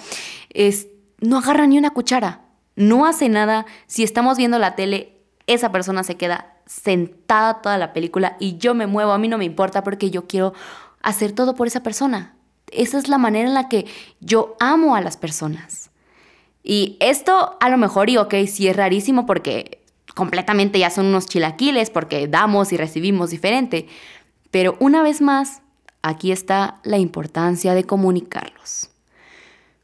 es, 0.53 0.87
no 1.19 1.39
agarra 1.39 1.67
ni 1.67 1.77
una 1.77 1.89
cuchara, 1.89 2.45
no 2.77 3.05
hace 3.05 3.27
nada. 3.27 3.65
Si 3.87 4.03
estamos 4.03 4.37
viendo 4.37 4.57
la 4.57 4.75
tele, 4.75 5.17
esa 5.45 5.73
persona 5.73 6.05
se 6.05 6.15
queda 6.15 6.53
sentada 6.65 7.61
toda 7.61 7.77
la 7.77 7.91
película 7.91 8.37
y 8.39 8.57
yo 8.57 8.73
me 8.73 8.87
muevo, 8.87 9.11
a 9.11 9.17
mí 9.17 9.27
no 9.27 9.37
me 9.37 9.45
importa 9.45 9.83
porque 9.83 10.09
yo 10.11 10.25
quiero 10.27 10.53
hacer 11.01 11.33
todo 11.33 11.53
por 11.55 11.67
esa 11.67 11.83
persona 11.83 12.37
esa 12.71 12.97
es 12.97 13.07
la 13.07 13.17
manera 13.17 13.47
en 13.47 13.53
la 13.53 13.69
que 13.69 13.85
yo 14.19 14.55
amo 14.59 14.95
a 14.95 15.01
las 15.01 15.17
personas. 15.17 15.89
Y 16.63 16.97
esto 16.99 17.57
a 17.59 17.69
lo 17.69 17.77
mejor, 17.77 18.09
y 18.09 18.17
ok, 18.17 18.33
sí 18.47 18.67
es 18.67 18.75
rarísimo 18.75 19.25
porque 19.25 19.76
completamente 20.17 20.79
ya 20.79 20.89
son 20.89 21.05
unos 21.05 21.27
chilaquiles, 21.27 21.91
porque 21.91 22.27
damos 22.27 22.73
y 22.73 22.77
recibimos 22.77 23.29
diferente. 23.29 23.87
Pero 24.49 24.75
una 24.79 25.03
vez 25.03 25.21
más, 25.21 25.61
aquí 26.01 26.31
está 26.31 26.81
la 26.83 26.97
importancia 26.97 27.75
de 27.75 27.83
comunicarlos. 27.83 28.89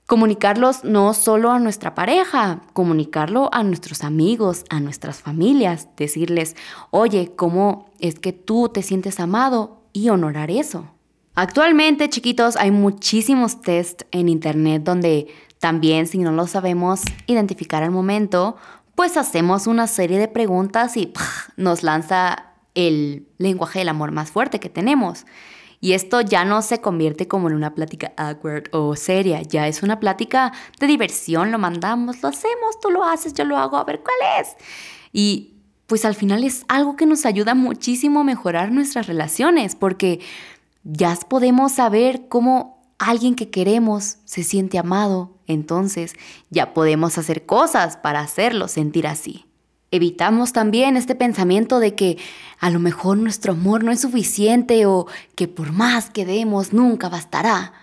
Comunicarlos 0.07 0.83
no 0.83 1.13
solo 1.13 1.51
a 1.51 1.59
nuestra 1.59 1.93
pareja, 1.93 2.63
comunicarlo 2.73 3.53
a 3.53 3.61
nuestros 3.61 4.03
amigos, 4.03 4.65
a 4.71 4.79
nuestras 4.79 5.21
familias, 5.21 5.87
decirles, 5.95 6.55
oye, 6.89 7.33
¿cómo 7.35 7.91
es 7.99 8.17
que 8.17 8.33
tú 8.33 8.69
te 8.69 8.81
sientes 8.81 9.19
amado? 9.19 9.83
Y 9.93 10.09
honorar 10.09 10.49
eso. 10.49 10.87
Actualmente, 11.35 12.09
chiquitos, 12.09 12.55
hay 12.55 12.71
muchísimos 12.71 13.61
test 13.61 14.01
en 14.11 14.29
internet 14.29 14.81
donde 14.83 15.27
también, 15.59 16.07
si 16.07 16.17
no 16.17 16.31
lo 16.31 16.47
sabemos 16.47 17.01
identificar 17.27 17.83
al 17.83 17.91
momento, 17.91 18.57
pues 18.95 19.17
hacemos 19.17 19.67
una 19.67 19.88
serie 19.88 20.19
de 20.19 20.27
preguntas 20.27 20.97
y 20.97 21.13
nos 21.58 21.84
lanza 21.84 22.53
el 22.75 23.27
lenguaje 23.38 23.79
del 23.79 23.89
amor 23.89 24.12
más 24.12 24.32
fuerte 24.32 24.60
que 24.60 24.69
tenemos. 24.69 25.25
Y 25.79 25.93
esto 25.93 26.21
ya 26.21 26.45
no 26.45 26.62
se 26.62 26.79
convierte 26.79 27.27
como 27.27 27.49
en 27.49 27.56
una 27.56 27.75
plática 27.75 28.13
awkward 28.15 28.69
o 28.71 28.95
seria, 28.95 29.41
ya 29.41 29.67
es 29.67 29.84
una 29.84 29.99
plática 29.99 30.53
de 30.79 30.88
diversión, 30.88 31.51
lo 31.51 31.60
mandamos, 31.60 32.23
lo 32.23 32.29
hacemos, 32.29 32.79
tú 32.82 32.89
lo 32.89 33.03
haces, 33.03 33.34
yo 33.34 33.43
lo 33.43 33.58
hago, 33.58 33.75
a 33.75 33.84
ver 33.84 34.01
cuál 34.01 34.15
es. 34.39 34.56
Y 35.12 35.56
pues 35.86 36.06
al 36.06 36.15
final 36.15 36.45
es 36.45 36.63
algo 36.69 36.95
que 36.95 37.06
nos 37.06 37.25
ayuda 37.25 37.53
muchísimo 37.53 38.21
a 38.21 38.23
mejorar 38.23 38.71
nuestras 38.71 39.08
relaciones, 39.08 39.75
porque 39.75 40.21
ya 40.84 41.17
podemos 41.27 41.73
saber 41.73 42.29
cómo 42.29 42.72
alguien 43.09 43.35
que 43.35 43.49
queremos 43.49 44.17
se 44.25 44.43
siente 44.43 44.77
amado, 44.77 45.37
entonces 45.47 46.13
ya 46.49 46.73
podemos 46.73 47.17
hacer 47.17 47.45
cosas 47.45 47.97
para 47.97 48.21
hacerlo 48.21 48.67
sentir 48.67 49.07
así. 49.07 49.45
Evitamos 49.91 50.53
también 50.53 50.97
este 50.97 51.13
pensamiento 51.13 51.79
de 51.79 51.93
que 51.93 52.17
a 52.59 52.71
lo 52.71 52.79
mejor 52.79 53.17
nuestro 53.17 53.53
amor 53.53 53.83
no 53.83 53.91
es 53.91 54.01
suficiente 54.01 54.85
o 54.87 55.05
que 55.35 55.47
por 55.47 55.71
más 55.71 56.09
que 56.09 56.25
demos 56.25 56.73
nunca 56.73 57.09
bastará, 57.09 57.73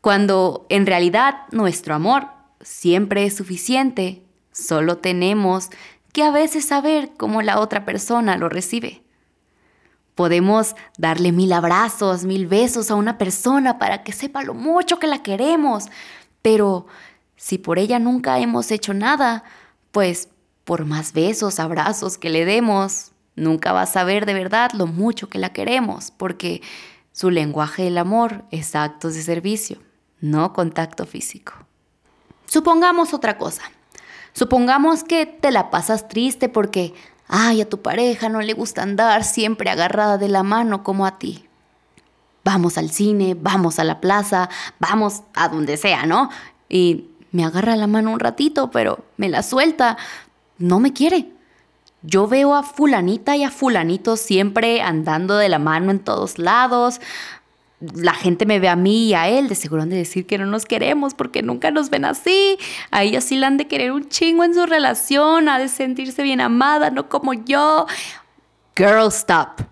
cuando 0.00 0.66
en 0.68 0.86
realidad 0.86 1.46
nuestro 1.52 1.94
amor 1.94 2.26
siempre 2.60 3.24
es 3.24 3.36
suficiente, 3.36 4.24
solo 4.50 4.98
tenemos 4.98 5.70
que 6.12 6.24
a 6.24 6.30
veces 6.30 6.64
saber 6.64 7.12
cómo 7.16 7.42
la 7.42 7.60
otra 7.60 7.84
persona 7.84 8.36
lo 8.36 8.48
recibe. 8.48 9.01
Podemos 10.14 10.76
darle 10.98 11.32
mil 11.32 11.52
abrazos, 11.52 12.24
mil 12.24 12.46
besos 12.46 12.90
a 12.90 12.94
una 12.94 13.18
persona 13.18 13.78
para 13.78 14.02
que 14.02 14.12
sepa 14.12 14.42
lo 14.42 14.54
mucho 14.54 14.98
que 14.98 15.06
la 15.06 15.22
queremos, 15.22 15.86
pero 16.42 16.86
si 17.36 17.58
por 17.58 17.78
ella 17.78 17.98
nunca 17.98 18.38
hemos 18.38 18.70
hecho 18.70 18.94
nada, 18.94 19.44
pues 19.90 20.28
por 20.64 20.84
más 20.84 21.12
besos, 21.12 21.58
abrazos 21.58 22.18
que 22.18 22.30
le 22.30 22.44
demos, 22.44 23.12
nunca 23.34 23.72
va 23.72 23.82
a 23.82 23.86
saber 23.86 24.26
de 24.26 24.34
verdad 24.34 24.70
lo 24.72 24.86
mucho 24.86 25.28
que 25.28 25.38
la 25.38 25.52
queremos, 25.52 26.10
porque 26.10 26.62
su 27.12 27.30
lenguaje 27.30 27.84
del 27.84 27.98
amor 27.98 28.44
es 28.50 28.74
actos 28.74 29.14
de 29.14 29.22
servicio, 29.22 29.78
no 30.20 30.52
contacto 30.52 31.06
físico. 31.06 31.54
Supongamos 32.46 33.14
otra 33.14 33.38
cosa. 33.38 33.62
Supongamos 34.34 35.04
que 35.04 35.26
te 35.26 35.50
la 35.50 35.70
pasas 35.70 36.08
triste 36.08 36.48
porque 36.48 36.94
Ay, 37.34 37.62
a 37.62 37.68
tu 37.68 37.80
pareja 37.80 38.28
no 38.28 38.42
le 38.42 38.52
gusta 38.52 38.82
andar 38.82 39.24
siempre 39.24 39.70
agarrada 39.70 40.18
de 40.18 40.28
la 40.28 40.42
mano 40.42 40.84
como 40.84 41.06
a 41.06 41.18
ti. 41.18 41.48
Vamos 42.44 42.76
al 42.76 42.90
cine, 42.90 43.34
vamos 43.34 43.78
a 43.78 43.84
la 43.84 44.02
plaza, 44.02 44.50
vamos 44.78 45.22
a 45.32 45.48
donde 45.48 45.78
sea, 45.78 46.04
¿no? 46.04 46.28
Y 46.68 47.06
me 47.30 47.46
agarra 47.46 47.74
la 47.76 47.86
mano 47.86 48.12
un 48.12 48.20
ratito, 48.20 48.70
pero 48.70 49.06
me 49.16 49.30
la 49.30 49.42
suelta. 49.42 49.96
No 50.58 50.78
me 50.78 50.92
quiere. 50.92 51.32
Yo 52.02 52.28
veo 52.28 52.54
a 52.54 52.62
fulanita 52.62 53.34
y 53.34 53.44
a 53.44 53.50
fulanito 53.50 54.18
siempre 54.18 54.82
andando 54.82 55.38
de 55.38 55.48
la 55.48 55.58
mano 55.58 55.90
en 55.90 56.00
todos 56.00 56.38
lados 56.38 57.00
la 57.94 58.14
gente 58.14 58.46
me 58.46 58.60
ve 58.60 58.68
a 58.68 58.76
mí 58.76 59.08
y 59.08 59.14
a 59.14 59.28
él, 59.28 59.48
de 59.48 59.54
seguro 59.54 59.82
han 59.82 59.90
de 59.90 59.96
decir 59.96 60.26
que 60.26 60.38
no 60.38 60.46
nos 60.46 60.66
queremos 60.66 61.14
porque 61.14 61.42
nunca 61.42 61.70
nos 61.70 61.90
ven 61.90 62.04
así. 62.04 62.56
A 62.90 63.02
ella 63.02 63.20
sí 63.20 63.36
la 63.36 63.48
han 63.48 63.56
de 63.56 63.66
querer 63.66 63.92
un 63.92 64.08
chingo 64.08 64.44
en 64.44 64.54
su 64.54 64.66
relación, 64.66 65.48
ha 65.48 65.58
de 65.58 65.68
sentirse 65.68 66.22
bien 66.22 66.40
amada, 66.40 66.90
no 66.90 67.08
como 67.08 67.32
yo. 67.34 67.86
Girl, 68.76 69.08
stop. 69.08 69.62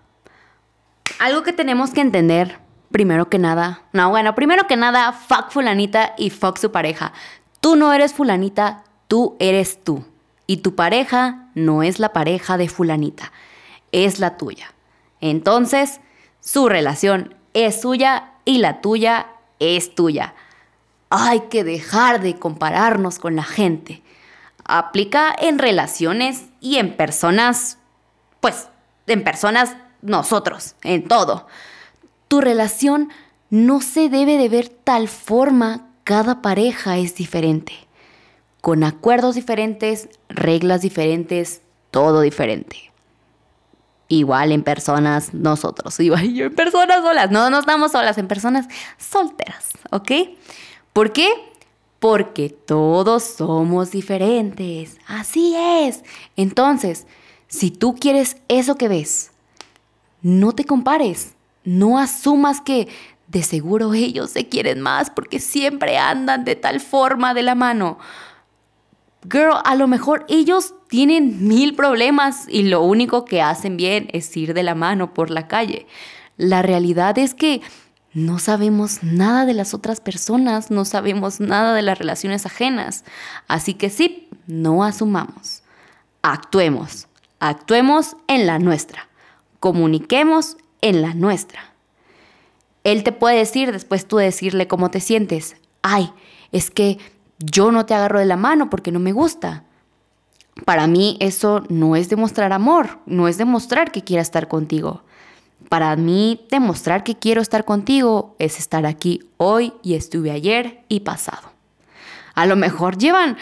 Algo 1.19 1.43
que 1.43 1.53
tenemos 1.53 1.91
que 1.91 2.01
entender, 2.01 2.59
primero 2.91 3.29
que 3.29 3.39
nada, 3.39 3.83
no, 3.93 4.09
bueno, 4.09 4.35
primero 4.35 4.67
que 4.67 4.75
nada, 4.75 5.13
fuck 5.13 5.49
fulanita 5.49 6.13
y 6.17 6.29
fuck 6.29 6.57
su 6.57 6.71
pareja. 6.71 7.13
Tú 7.61 7.75
no 7.75 7.93
eres 7.93 8.13
fulanita, 8.13 8.83
tú 9.07 9.37
eres 9.39 9.83
tú. 9.83 10.05
Y 10.47 10.57
tu 10.57 10.75
pareja 10.75 11.47
no 11.55 11.83
es 11.83 11.99
la 11.99 12.11
pareja 12.11 12.57
de 12.57 12.67
fulanita, 12.67 13.31
es 13.91 14.19
la 14.19 14.35
tuya. 14.35 14.73
Entonces, 15.21 16.01
su 16.41 16.67
relación 16.67 17.35
es 17.53 17.81
suya 17.81 18.31
y 18.45 18.59
la 18.59 18.81
tuya 18.81 19.27
es 19.59 19.95
tuya. 19.95 20.33
Hay 21.09 21.41
que 21.49 21.63
dejar 21.63 22.21
de 22.21 22.35
compararnos 22.35 23.19
con 23.19 23.35
la 23.35 23.43
gente. 23.43 24.01
Aplica 24.63 25.35
en 25.37 25.59
relaciones 25.59 26.45
y 26.61 26.77
en 26.77 26.95
personas, 26.95 27.77
pues, 28.39 28.67
en 29.07 29.23
personas 29.23 29.75
nosotros, 30.01 30.75
en 30.83 31.07
todo. 31.07 31.47
Tu 32.27 32.41
relación 32.41 33.09
no 33.49 33.81
se 33.81 34.09
debe 34.09 34.37
de 34.37 34.49
ver 34.49 34.69
tal 34.69 35.07
forma, 35.07 35.87
cada 36.03 36.41
pareja 36.41 36.97
es 36.97 37.15
diferente. 37.15 37.73
Con 38.61 38.83
acuerdos 38.83 39.35
diferentes, 39.35 40.07
reglas 40.29 40.81
diferentes, 40.81 41.61
todo 41.91 42.21
diferente. 42.21 42.90
Igual 44.11 44.51
en 44.51 44.61
personas 44.61 45.33
nosotros, 45.33 45.97
igual 46.01 46.33
yo 46.33 46.47
en 46.47 46.53
personas 46.53 47.01
solas, 47.01 47.31
no, 47.31 47.49
no 47.49 47.59
estamos 47.59 47.93
solas, 47.93 48.17
en 48.17 48.27
personas 48.27 48.67
solteras, 48.97 49.69
¿ok? 49.89 50.11
¿Por 50.91 51.13
qué? 51.13 51.29
Porque 51.99 52.49
todos 52.49 53.23
somos 53.23 53.91
diferentes, 53.91 54.97
así 55.07 55.55
es. 55.55 56.03
Entonces, 56.35 57.07
si 57.47 57.71
tú 57.71 57.95
quieres 57.95 58.35
eso 58.49 58.75
que 58.75 58.89
ves, 58.89 59.31
no 60.21 60.51
te 60.51 60.65
compares, 60.65 61.35
No 61.63 61.99
asumas 61.99 62.59
que 62.59 62.89
de 63.27 63.43
seguro 63.43 63.93
ellos 63.93 64.31
se 64.31 64.49
quieren 64.49 64.81
más 64.81 65.11
porque 65.11 65.39
siempre 65.39 65.99
andan 65.99 66.43
de 66.43 66.55
tal 66.55 66.81
forma 66.81 67.35
de 67.35 67.43
la 67.43 67.53
mano. 67.53 67.99
Girl, 69.31 69.53
a 69.63 69.75
lo 69.75 69.87
mejor 69.87 70.25
ellos 70.27 70.73
tienen 70.91 71.47
mil 71.47 71.73
problemas 71.73 72.49
y 72.49 72.63
lo 72.63 72.81
único 72.81 73.23
que 73.23 73.41
hacen 73.41 73.77
bien 73.77 74.09
es 74.11 74.35
ir 74.35 74.53
de 74.53 74.61
la 74.61 74.75
mano 74.75 75.13
por 75.13 75.29
la 75.31 75.47
calle. 75.47 75.87
La 76.35 76.63
realidad 76.63 77.17
es 77.17 77.33
que 77.33 77.61
no 78.11 78.39
sabemos 78.39 79.01
nada 79.01 79.45
de 79.45 79.53
las 79.53 79.73
otras 79.73 80.01
personas, 80.01 80.69
no 80.69 80.83
sabemos 80.83 81.39
nada 81.39 81.73
de 81.73 81.81
las 81.81 81.97
relaciones 81.97 82.45
ajenas. 82.45 83.05
Así 83.47 83.73
que 83.73 83.89
sí, 83.89 84.27
no 84.47 84.83
asumamos. 84.83 85.63
Actuemos. 86.23 87.07
Actuemos 87.39 88.17
en 88.27 88.45
la 88.45 88.59
nuestra. 88.59 89.07
Comuniquemos 89.61 90.57
en 90.81 91.01
la 91.01 91.13
nuestra. 91.13 91.71
Él 92.83 93.05
te 93.05 93.13
puede 93.13 93.37
decir, 93.37 93.71
después 93.71 94.09
tú 94.09 94.17
decirle 94.17 94.67
cómo 94.67 94.91
te 94.91 94.99
sientes. 94.99 95.55
Ay, 95.83 96.11
es 96.51 96.69
que 96.69 96.97
yo 97.39 97.71
no 97.71 97.85
te 97.85 97.93
agarro 97.93 98.19
de 98.19 98.25
la 98.25 98.35
mano 98.35 98.69
porque 98.69 98.91
no 98.91 98.99
me 98.99 99.13
gusta. 99.13 99.63
Para 100.65 100.87
mí 100.87 101.17
eso 101.19 101.63
no 101.69 101.95
es 101.95 102.09
demostrar 102.09 102.53
amor, 102.53 102.99
no 103.05 103.27
es 103.27 103.37
demostrar 103.37 103.91
que 103.91 104.03
quiera 104.03 104.21
estar 104.21 104.47
contigo. 104.47 105.01
Para 105.69 105.95
mí, 105.95 106.45
demostrar 106.49 107.03
que 107.03 107.15
quiero 107.15 107.41
estar 107.41 107.63
contigo 107.63 108.35
es 108.39 108.59
estar 108.59 108.85
aquí 108.85 109.21
hoy 109.37 109.73
y 109.81 109.93
estuve 109.93 110.31
ayer 110.31 110.83
y 110.89 111.01
pasado. 111.01 111.51
A 112.33 112.45
lo 112.45 112.55
mejor 112.55 112.97
llevan 112.97 113.37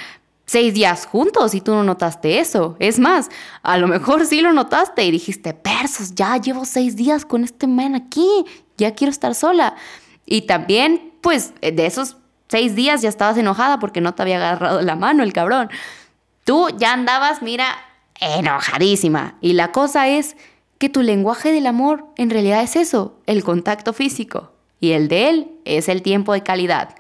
seis 0.46 0.74
días 0.74 1.06
juntos 1.06 1.54
y 1.54 1.62
tú 1.62 1.72
no 1.72 1.84
notaste 1.84 2.40
eso. 2.40 2.76
Es 2.80 3.00
más, 3.00 3.30
a 3.62 3.78
lo 3.78 3.88
mejor 3.88 4.26
sí 4.26 4.42
lo 4.42 4.52
notaste 4.52 5.04
y 5.06 5.12
dijiste, 5.12 5.54
persos, 5.54 6.16
ya 6.16 6.38
llevo 6.38 6.66
seis 6.66 6.96
días 6.96 7.26
con 7.26 7.44
este 7.44 7.68
man 7.68 7.96
aquí, 7.96 8.46
ya 8.78 8.94
quiero 8.96 9.12
estar 9.12 9.36
sola. 9.36 9.76
Y 10.26 10.42
también, 10.44 11.14
pues, 11.22 11.54
de 11.62 11.86
esos 11.86 12.18
seis 12.48 12.76
días 12.76 13.02
ya 13.02 13.10
estabas 13.10 13.38
enojada 13.38 13.80
porque 13.80 14.02
no 14.02 14.16
te 14.16 14.24
había 14.24 14.38
agarrado 14.38 14.82
la 14.82 14.96
mano 14.96 15.24
el 15.24 15.34
cabrón. 15.34 15.70
Tú 16.50 16.68
ya 16.80 16.94
andabas, 16.94 17.44
mira, 17.44 17.78
enojadísima. 18.20 19.38
Y 19.40 19.54
la 19.54 19.72
cosa 19.72 20.08
es 20.08 20.36
que 20.80 20.90
tu 20.90 21.04
lenguaje 21.04 21.52
del 21.52 21.68
amor 21.68 22.08
en 22.16 22.32
realidad 22.32 22.64
es 22.64 22.76
eso, 22.76 23.20
el 23.28 23.44
contacto 23.44 23.94
físico, 23.94 24.52
y 24.80 24.94
el 24.94 25.10
de 25.10 25.30
él 25.30 25.52
es 25.66 25.90
el 25.90 26.02
tiempo 26.02 26.34
de 26.34 26.42
calidad. 26.42 26.96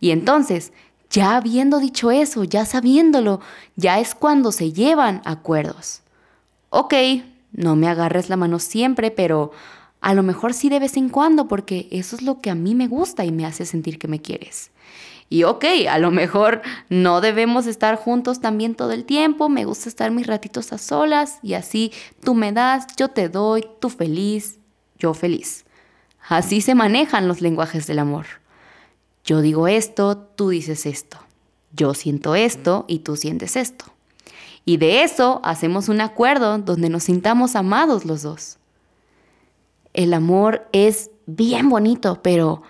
Y 0.00 0.10
entonces, 0.10 0.74
ya 1.08 1.36
habiendo 1.36 1.78
dicho 1.78 2.10
eso, 2.10 2.44
ya 2.44 2.66
sabiéndolo, 2.66 3.40
ya 3.74 4.00
es 4.00 4.14
cuando 4.14 4.52
se 4.52 4.70
llevan 4.70 5.22
acuerdos. 5.24 6.02
Ok, 6.68 6.92
no 7.52 7.76
me 7.76 7.88
agarres 7.88 8.28
la 8.28 8.36
mano 8.36 8.58
siempre, 8.58 9.10
pero 9.10 9.50
a 10.02 10.12
lo 10.12 10.22
mejor 10.22 10.52
sí 10.52 10.68
de 10.68 10.78
vez 10.78 10.98
en 10.98 11.08
cuando, 11.08 11.48
porque 11.48 11.88
eso 11.90 12.16
es 12.16 12.20
lo 12.20 12.42
que 12.42 12.50
a 12.50 12.54
mí 12.54 12.74
me 12.74 12.86
gusta 12.86 13.24
y 13.24 13.32
me 13.32 13.46
hace 13.46 13.64
sentir 13.64 13.98
que 13.98 14.08
me 14.08 14.20
quieres. 14.20 14.70
Y 15.32 15.44
ok, 15.44 15.64
a 15.88 15.98
lo 16.00 16.10
mejor 16.10 16.60
no 16.88 17.20
debemos 17.20 17.68
estar 17.68 17.94
juntos 17.94 18.40
también 18.40 18.74
todo 18.74 18.90
el 18.90 19.04
tiempo, 19.04 19.48
me 19.48 19.64
gusta 19.64 19.88
estar 19.88 20.10
mis 20.10 20.26
ratitos 20.26 20.72
a 20.72 20.78
solas 20.78 21.38
y 21.40 21.54
así 21.54 21.92
tú 22.24 22.34
me 22.34 22.50
das, 22.50 22.88
yo 22.96 23.08
te 23.08 23.28
doy, 23.28 23.64
tú 23.78 23.90
feliz, 23.90 24.58
yo 24.98 25.14
feliz. 25.14 25.64
Así 26.28 26.60
se 26.60 26.74
manejan 26.74 27.28
los 27.28 27.40
lenguajes 27.40 27.86
del 27.86 28.00
amor. 28.00 28.26
Yo 29.24 29.40
digo 29.40 29.68
esto, 29.68 30.18
tú 30.18 30.48
dices 30.48 30.84
esto. 30.84 31.18
Yo 31.72 31.94
siento 31.94 32.34
esto 32.34 32.84
y 32.88 32.98
tú 32.98 33.14
sientes 33.14 33.54
esto. 33.54 33.84
Y 34.64 34.78
de 34.78 35.04
eso 35.04 35.40
hacemos 35.44 35.88
un 35.88 36.00
acuerdo 36.00 36.58
donde 36.58 36.88
nos 36.88 37.04
sintamos 37.04 37.54
amados 37.54 38.04
los 38.04 38.22
dos. 38.22 38.58
El 39.92 40.12
amor 40.12 40.68
es 40.72 41.10
bien 41.26 41.68
bonito, 41.68 42.20
pero 42.20 42.62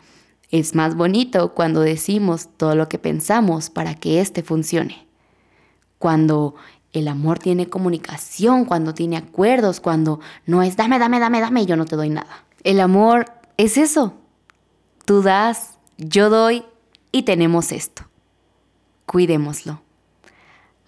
es 0.50 0.74
más 0.74 0.96
bonito 0.96 1.54
cuando 1.54 1.80
decimos 1.80 2.48
todo 2.56 2.74
lo 2.74 2.88
que 2.88 2.98
pensamos 2.98 3.70
para 3.70 3.94
que 3.94 4.20
éste 4.20 4.42
funcione. 4.42 5.06
Cuando 5.98 6.56
el 6.92 7.06
amor 7.06 7.38
tiene 7.38 7.68
comunicación, 7.68 8.64
cuando 8.64 8.94
tiene 8.94 9.16
acuerdos, 9.16 9.80
cuando 9.80 10.20
no 10.46 10.62
es 10.62 10.76
dame, 10.76 10.98
dame, 10.98 11.20
dame, 11.20 11.40
dame 11.40 11.62
y 11.62 11.66
yo 11.66 11.76
no 11.76 11.86
te 11.86 11.96
doy 11.96 12.10
nada. 12.10 12.44
El 12.64 12.80
amor 12.80 13.26
es 13.56 13.76
eso. 13.76 14.14
Tú 15.04 15.22
das, 15.22 15.78
yo 15.98 16.30
doy 16.30 16.64
y 17.12 17.22
tenemos 17.22 17.70
esto. 17.70 18.02
Cuidémoslo. 19.06 19.80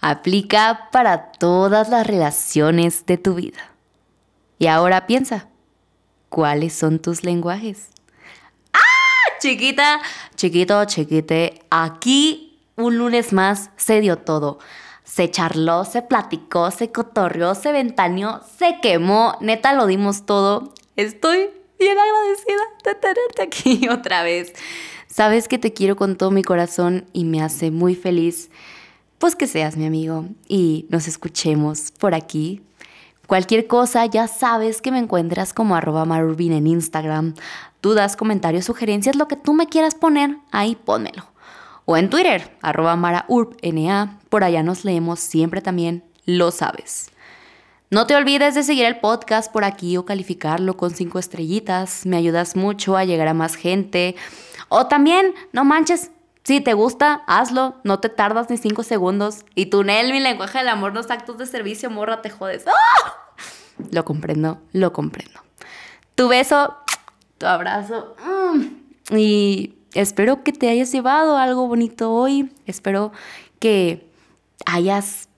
Aplica 0.01 0.89
para 0.91 1.31
todas 1.33 1.89
las 1.89 2.07
relaciones 2.07 3.07
de 3.07 3.19
tu 3.19 3.35
vida. 3.35 3.73
Y 4.59 4.67
ahora 4.67 5.07
piensa, 5.07 5.49
¿cuáles 6.29 6.73
son 6.73 6.99
tus 6.99 7.23
lenguajes? 7.23 7.89
Chiquita, 9.43 10.01
chiquito, 10.37 10.85
chiquite, 10.85 11.65
aquí 11.69 12.61
un 12.77 12.97
lunes 12.97 13.33
más 13.33 13.71
se 13.77 14.01
dio 14.01 14.19
todo. 14.19 14.61
Se 15.03 15.33
charló, 15.33 15.85
se 15.85 16.01
platicó, 16.01 16.71
se 16.71 16.93
cotorreó, 16.93 17.57
se 17.57 17.73
ventaneó, 17.73 18.41
se 18.57 18.77
quemó, 18.81 19.37
neta 19.41 19.73
lo 19.73 19.87
dimos 19.87 20.27
todo. 20.27 20.73
Estoy 20.95 21.51
bien 21.77 21.99
agradecida 21.99 22.63
de 22.85 22.95
tenerte 22.95 23.43
aquí 23.43 23.89
otra 23.91 24.23
vez. 24.23 24.53
Sabes 25.09 25.49
que 25.49 25.59
te 25.59 25.73
quiero 25.73 25.97
con 25.97 26.15
todo 26.17 26.31
mi 26.31 26.45
corazón 26.45 27.05
y 27.13 27.25
me 27.25 27.43
hace 27.43 27.73
muy 27.73 27.97
feliz 27.97 28.49
pues 29.19 29.37
que 29.37 29.47
seas 29.47 29.77
mi 29.77 29.87
amigo 29.87 30.25
y 30.49 30.87
nos 30.89 31.07
escuchemos 31.07 31.93
por 31.93 32.15
aquí 32.15 32.63
Cualquier 33.33 33.67
cosa, 33.67 34.05
ya 34.05 34.29
sabes 34.29 34.83
que 34.83 34.91
me 34.91 34.99
encuentras 34.99 35.55
como 35.55 35.75
arroba 35.75 36.05
marurbin 36.05 36.53
en 36.53 36.67
Instagram. 36.67 37.33
Dudas, 37.83 38.17
comentarios, 38.17 38.65
sugerencias, 38.65 39.17
lo 39.17 39.29
que 39.29 39.37
tú 39.37 39.53
me 39.53 39.67
quieras 39.67 39.97
poner, 39.97 40.37
ahí 40.53 40.77
pónmelo. 40.77 41.27
O 41.85 41.97
en 41.97 42.11
Twitter, 42.11 42.57
arroba 42.63 42.95
maraurbna. 42.97 44.21
Por 44.29 44.45
allá 44.45 44.63
nos 44.63 44.85
leemos 44.85 45.19
siempre 45.19 45.61
también, 45.61 46.05
lo 46.25 46.53
sabes. 46.53 47.11
No 47.91 48.07
te 48.07 48.15
olvides 48.15 48.55
de 48.55 48.63
seguir 48.63 48.87
el 48.87 49.01
podcast 49.01 49.53
por 49.53 49.65
aquí 49.65 49.97
o 49.97 50.07
calificarlo 50.07 50.77
con 50.77 50.91
cinco 50.95 51.19
estrellitas. 51.19 52.07
Me 52.07 52.17
ayudas 52.17 52.57
mucho 52.57 52.97
a 52.97 53.05
llegar 53.05 53.29
a 53.29 53.35
más 53.35 53.57
gente. 53.57 54.17
O 54.69 54.87
también, 54.87 55.35
no 55.53 55.65
manches, 55.65 56.11
si 56.45 56.61
te 56.61 56.73
gusta, 56.73 57.23
hazlo, 57.27 57.77
no 57.85 58.01
te 58.01 58.09
tardas 58.09 58.49
ni 58.49 58.57
cinco 58.57 58.83
segundos. 58.83 59.45
Y 59.55 59.67
tú, 59.67 59.85
Nel, 59.85 60.13
mi 60.13 60.21
lenguaje 60.21 60.59
del 60.59 60.69
amor, 60.69 60.95
los 60.95 61.11
actos 61.11 61.37
de 61.37 61.47
servicio, 61.47 61.91
morra, 61.91 62.23
te 62.23 62.31
jodes. 62.31 62.65
¡Ah! 62.67 63.35
Lo 63.91 64.05
comprendo, 64.05 64.61
lo 64.73 64.93
comprendo. 64.93 65.41
Tu 66.15 66.29
beso, 66.29 66.77
abrazo. 67.47 68.15
Mm, 68.25 69.17
y 69.17 69.75
espero 69.95 70.43
que 70.43 70.53
te 70.53 70.69
hayas 70.69 70.93
llevado 70.93 71.37
algo 71.37 71.67
bonito 71.67 72.13
hoy. 72.13 72.53
Espero 72.67 73.13
que 73.59 74.09
hayas 74.67 75.29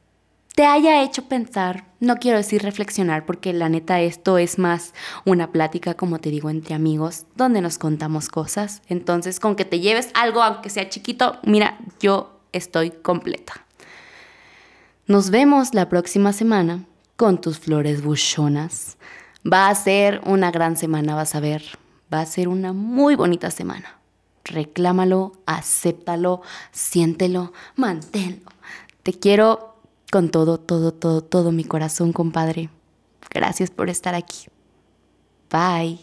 te 0.55 0.67
haya 0.67 1.03
hecho 1.03 1.25
pensar, 1.25 1.85
no 1.99 2.17
quiero 2.17 2.39
decir 2.39 2.63
reflexionar, 2.63 3.27
porque 3.27 3.53
la 3.53 3.69
neta 3.69 4.01
esto 4.01 4.39
es 4.39 4.57
más 4.57 4.95
una 5.25 5.51
plática, 5.51 5.95
como 5.95 6.21
te 6.21 6.31
digo, 6.31 6.49
entre 6.49 6.77
amigos, 6.77 7.27
donde 7.35 7.61
nos 7.61 7.77
contamos 7.77 8.29
cosas. 8.29 8.81
Entonces, 8.89 9.41
con 9.41 9.57
que 9.57 9.65
te 9.65 9.81
lleves 9.81 10.11
algo, 10.15 10.45
aunque 10.45 10.71
sea 10.71 10.89
chiquito, 10.89 11.39
mira, 11.43 11.79
yo 11.99 12.39
estoy 12.53 12.93
completa. 12.93 13.65
Nos 15.09 15.31
vemos 15.31 15.75
la 15.75 15.89
próxima 15.89 16.33
semana 16.33 16.85
con 17.17 17.41
tus 17.41 17.59
flores 17.59 18.05
buchonas. 18.05 18.97
Va 19.45 19.69
a 19.69 19.75
ser 19.75 20.21
una 20.25 20.53
gran 20.53 20.77
semana, 20.77 21.17
vas 21.17 21.35
a 21.35 21.41
ver. 21.41 21.63
Va 22.15 22.21
a 22.21 22.27
ser 22.27 22.47
una 22.47 22.73
muy 22.73 23.17
bonita 23.17 23.51
semana. 23.51 23.99
Reclámalo, 24.45 25.33
acéptalo, 25.47 26.43
siéntelo, 26.71 27.53
manténlo. 27.75 28.53
Te 29.03 29.15
quiero 29.15 29.75
con 30.13 30.31
todo, 30.31 30.61
todo, 30.61 30.93
todo, 30.93 31.23
todo 31.23 31.51
mi 31.51 31.65
corazón, 31.65 32.13
compadre. 32.13 32.71
Gracias 33.31 33.73
por 33.73 33.91
estar 33.91 34.15
aquí. 34.15 34.47
Bye. 35.51 35.99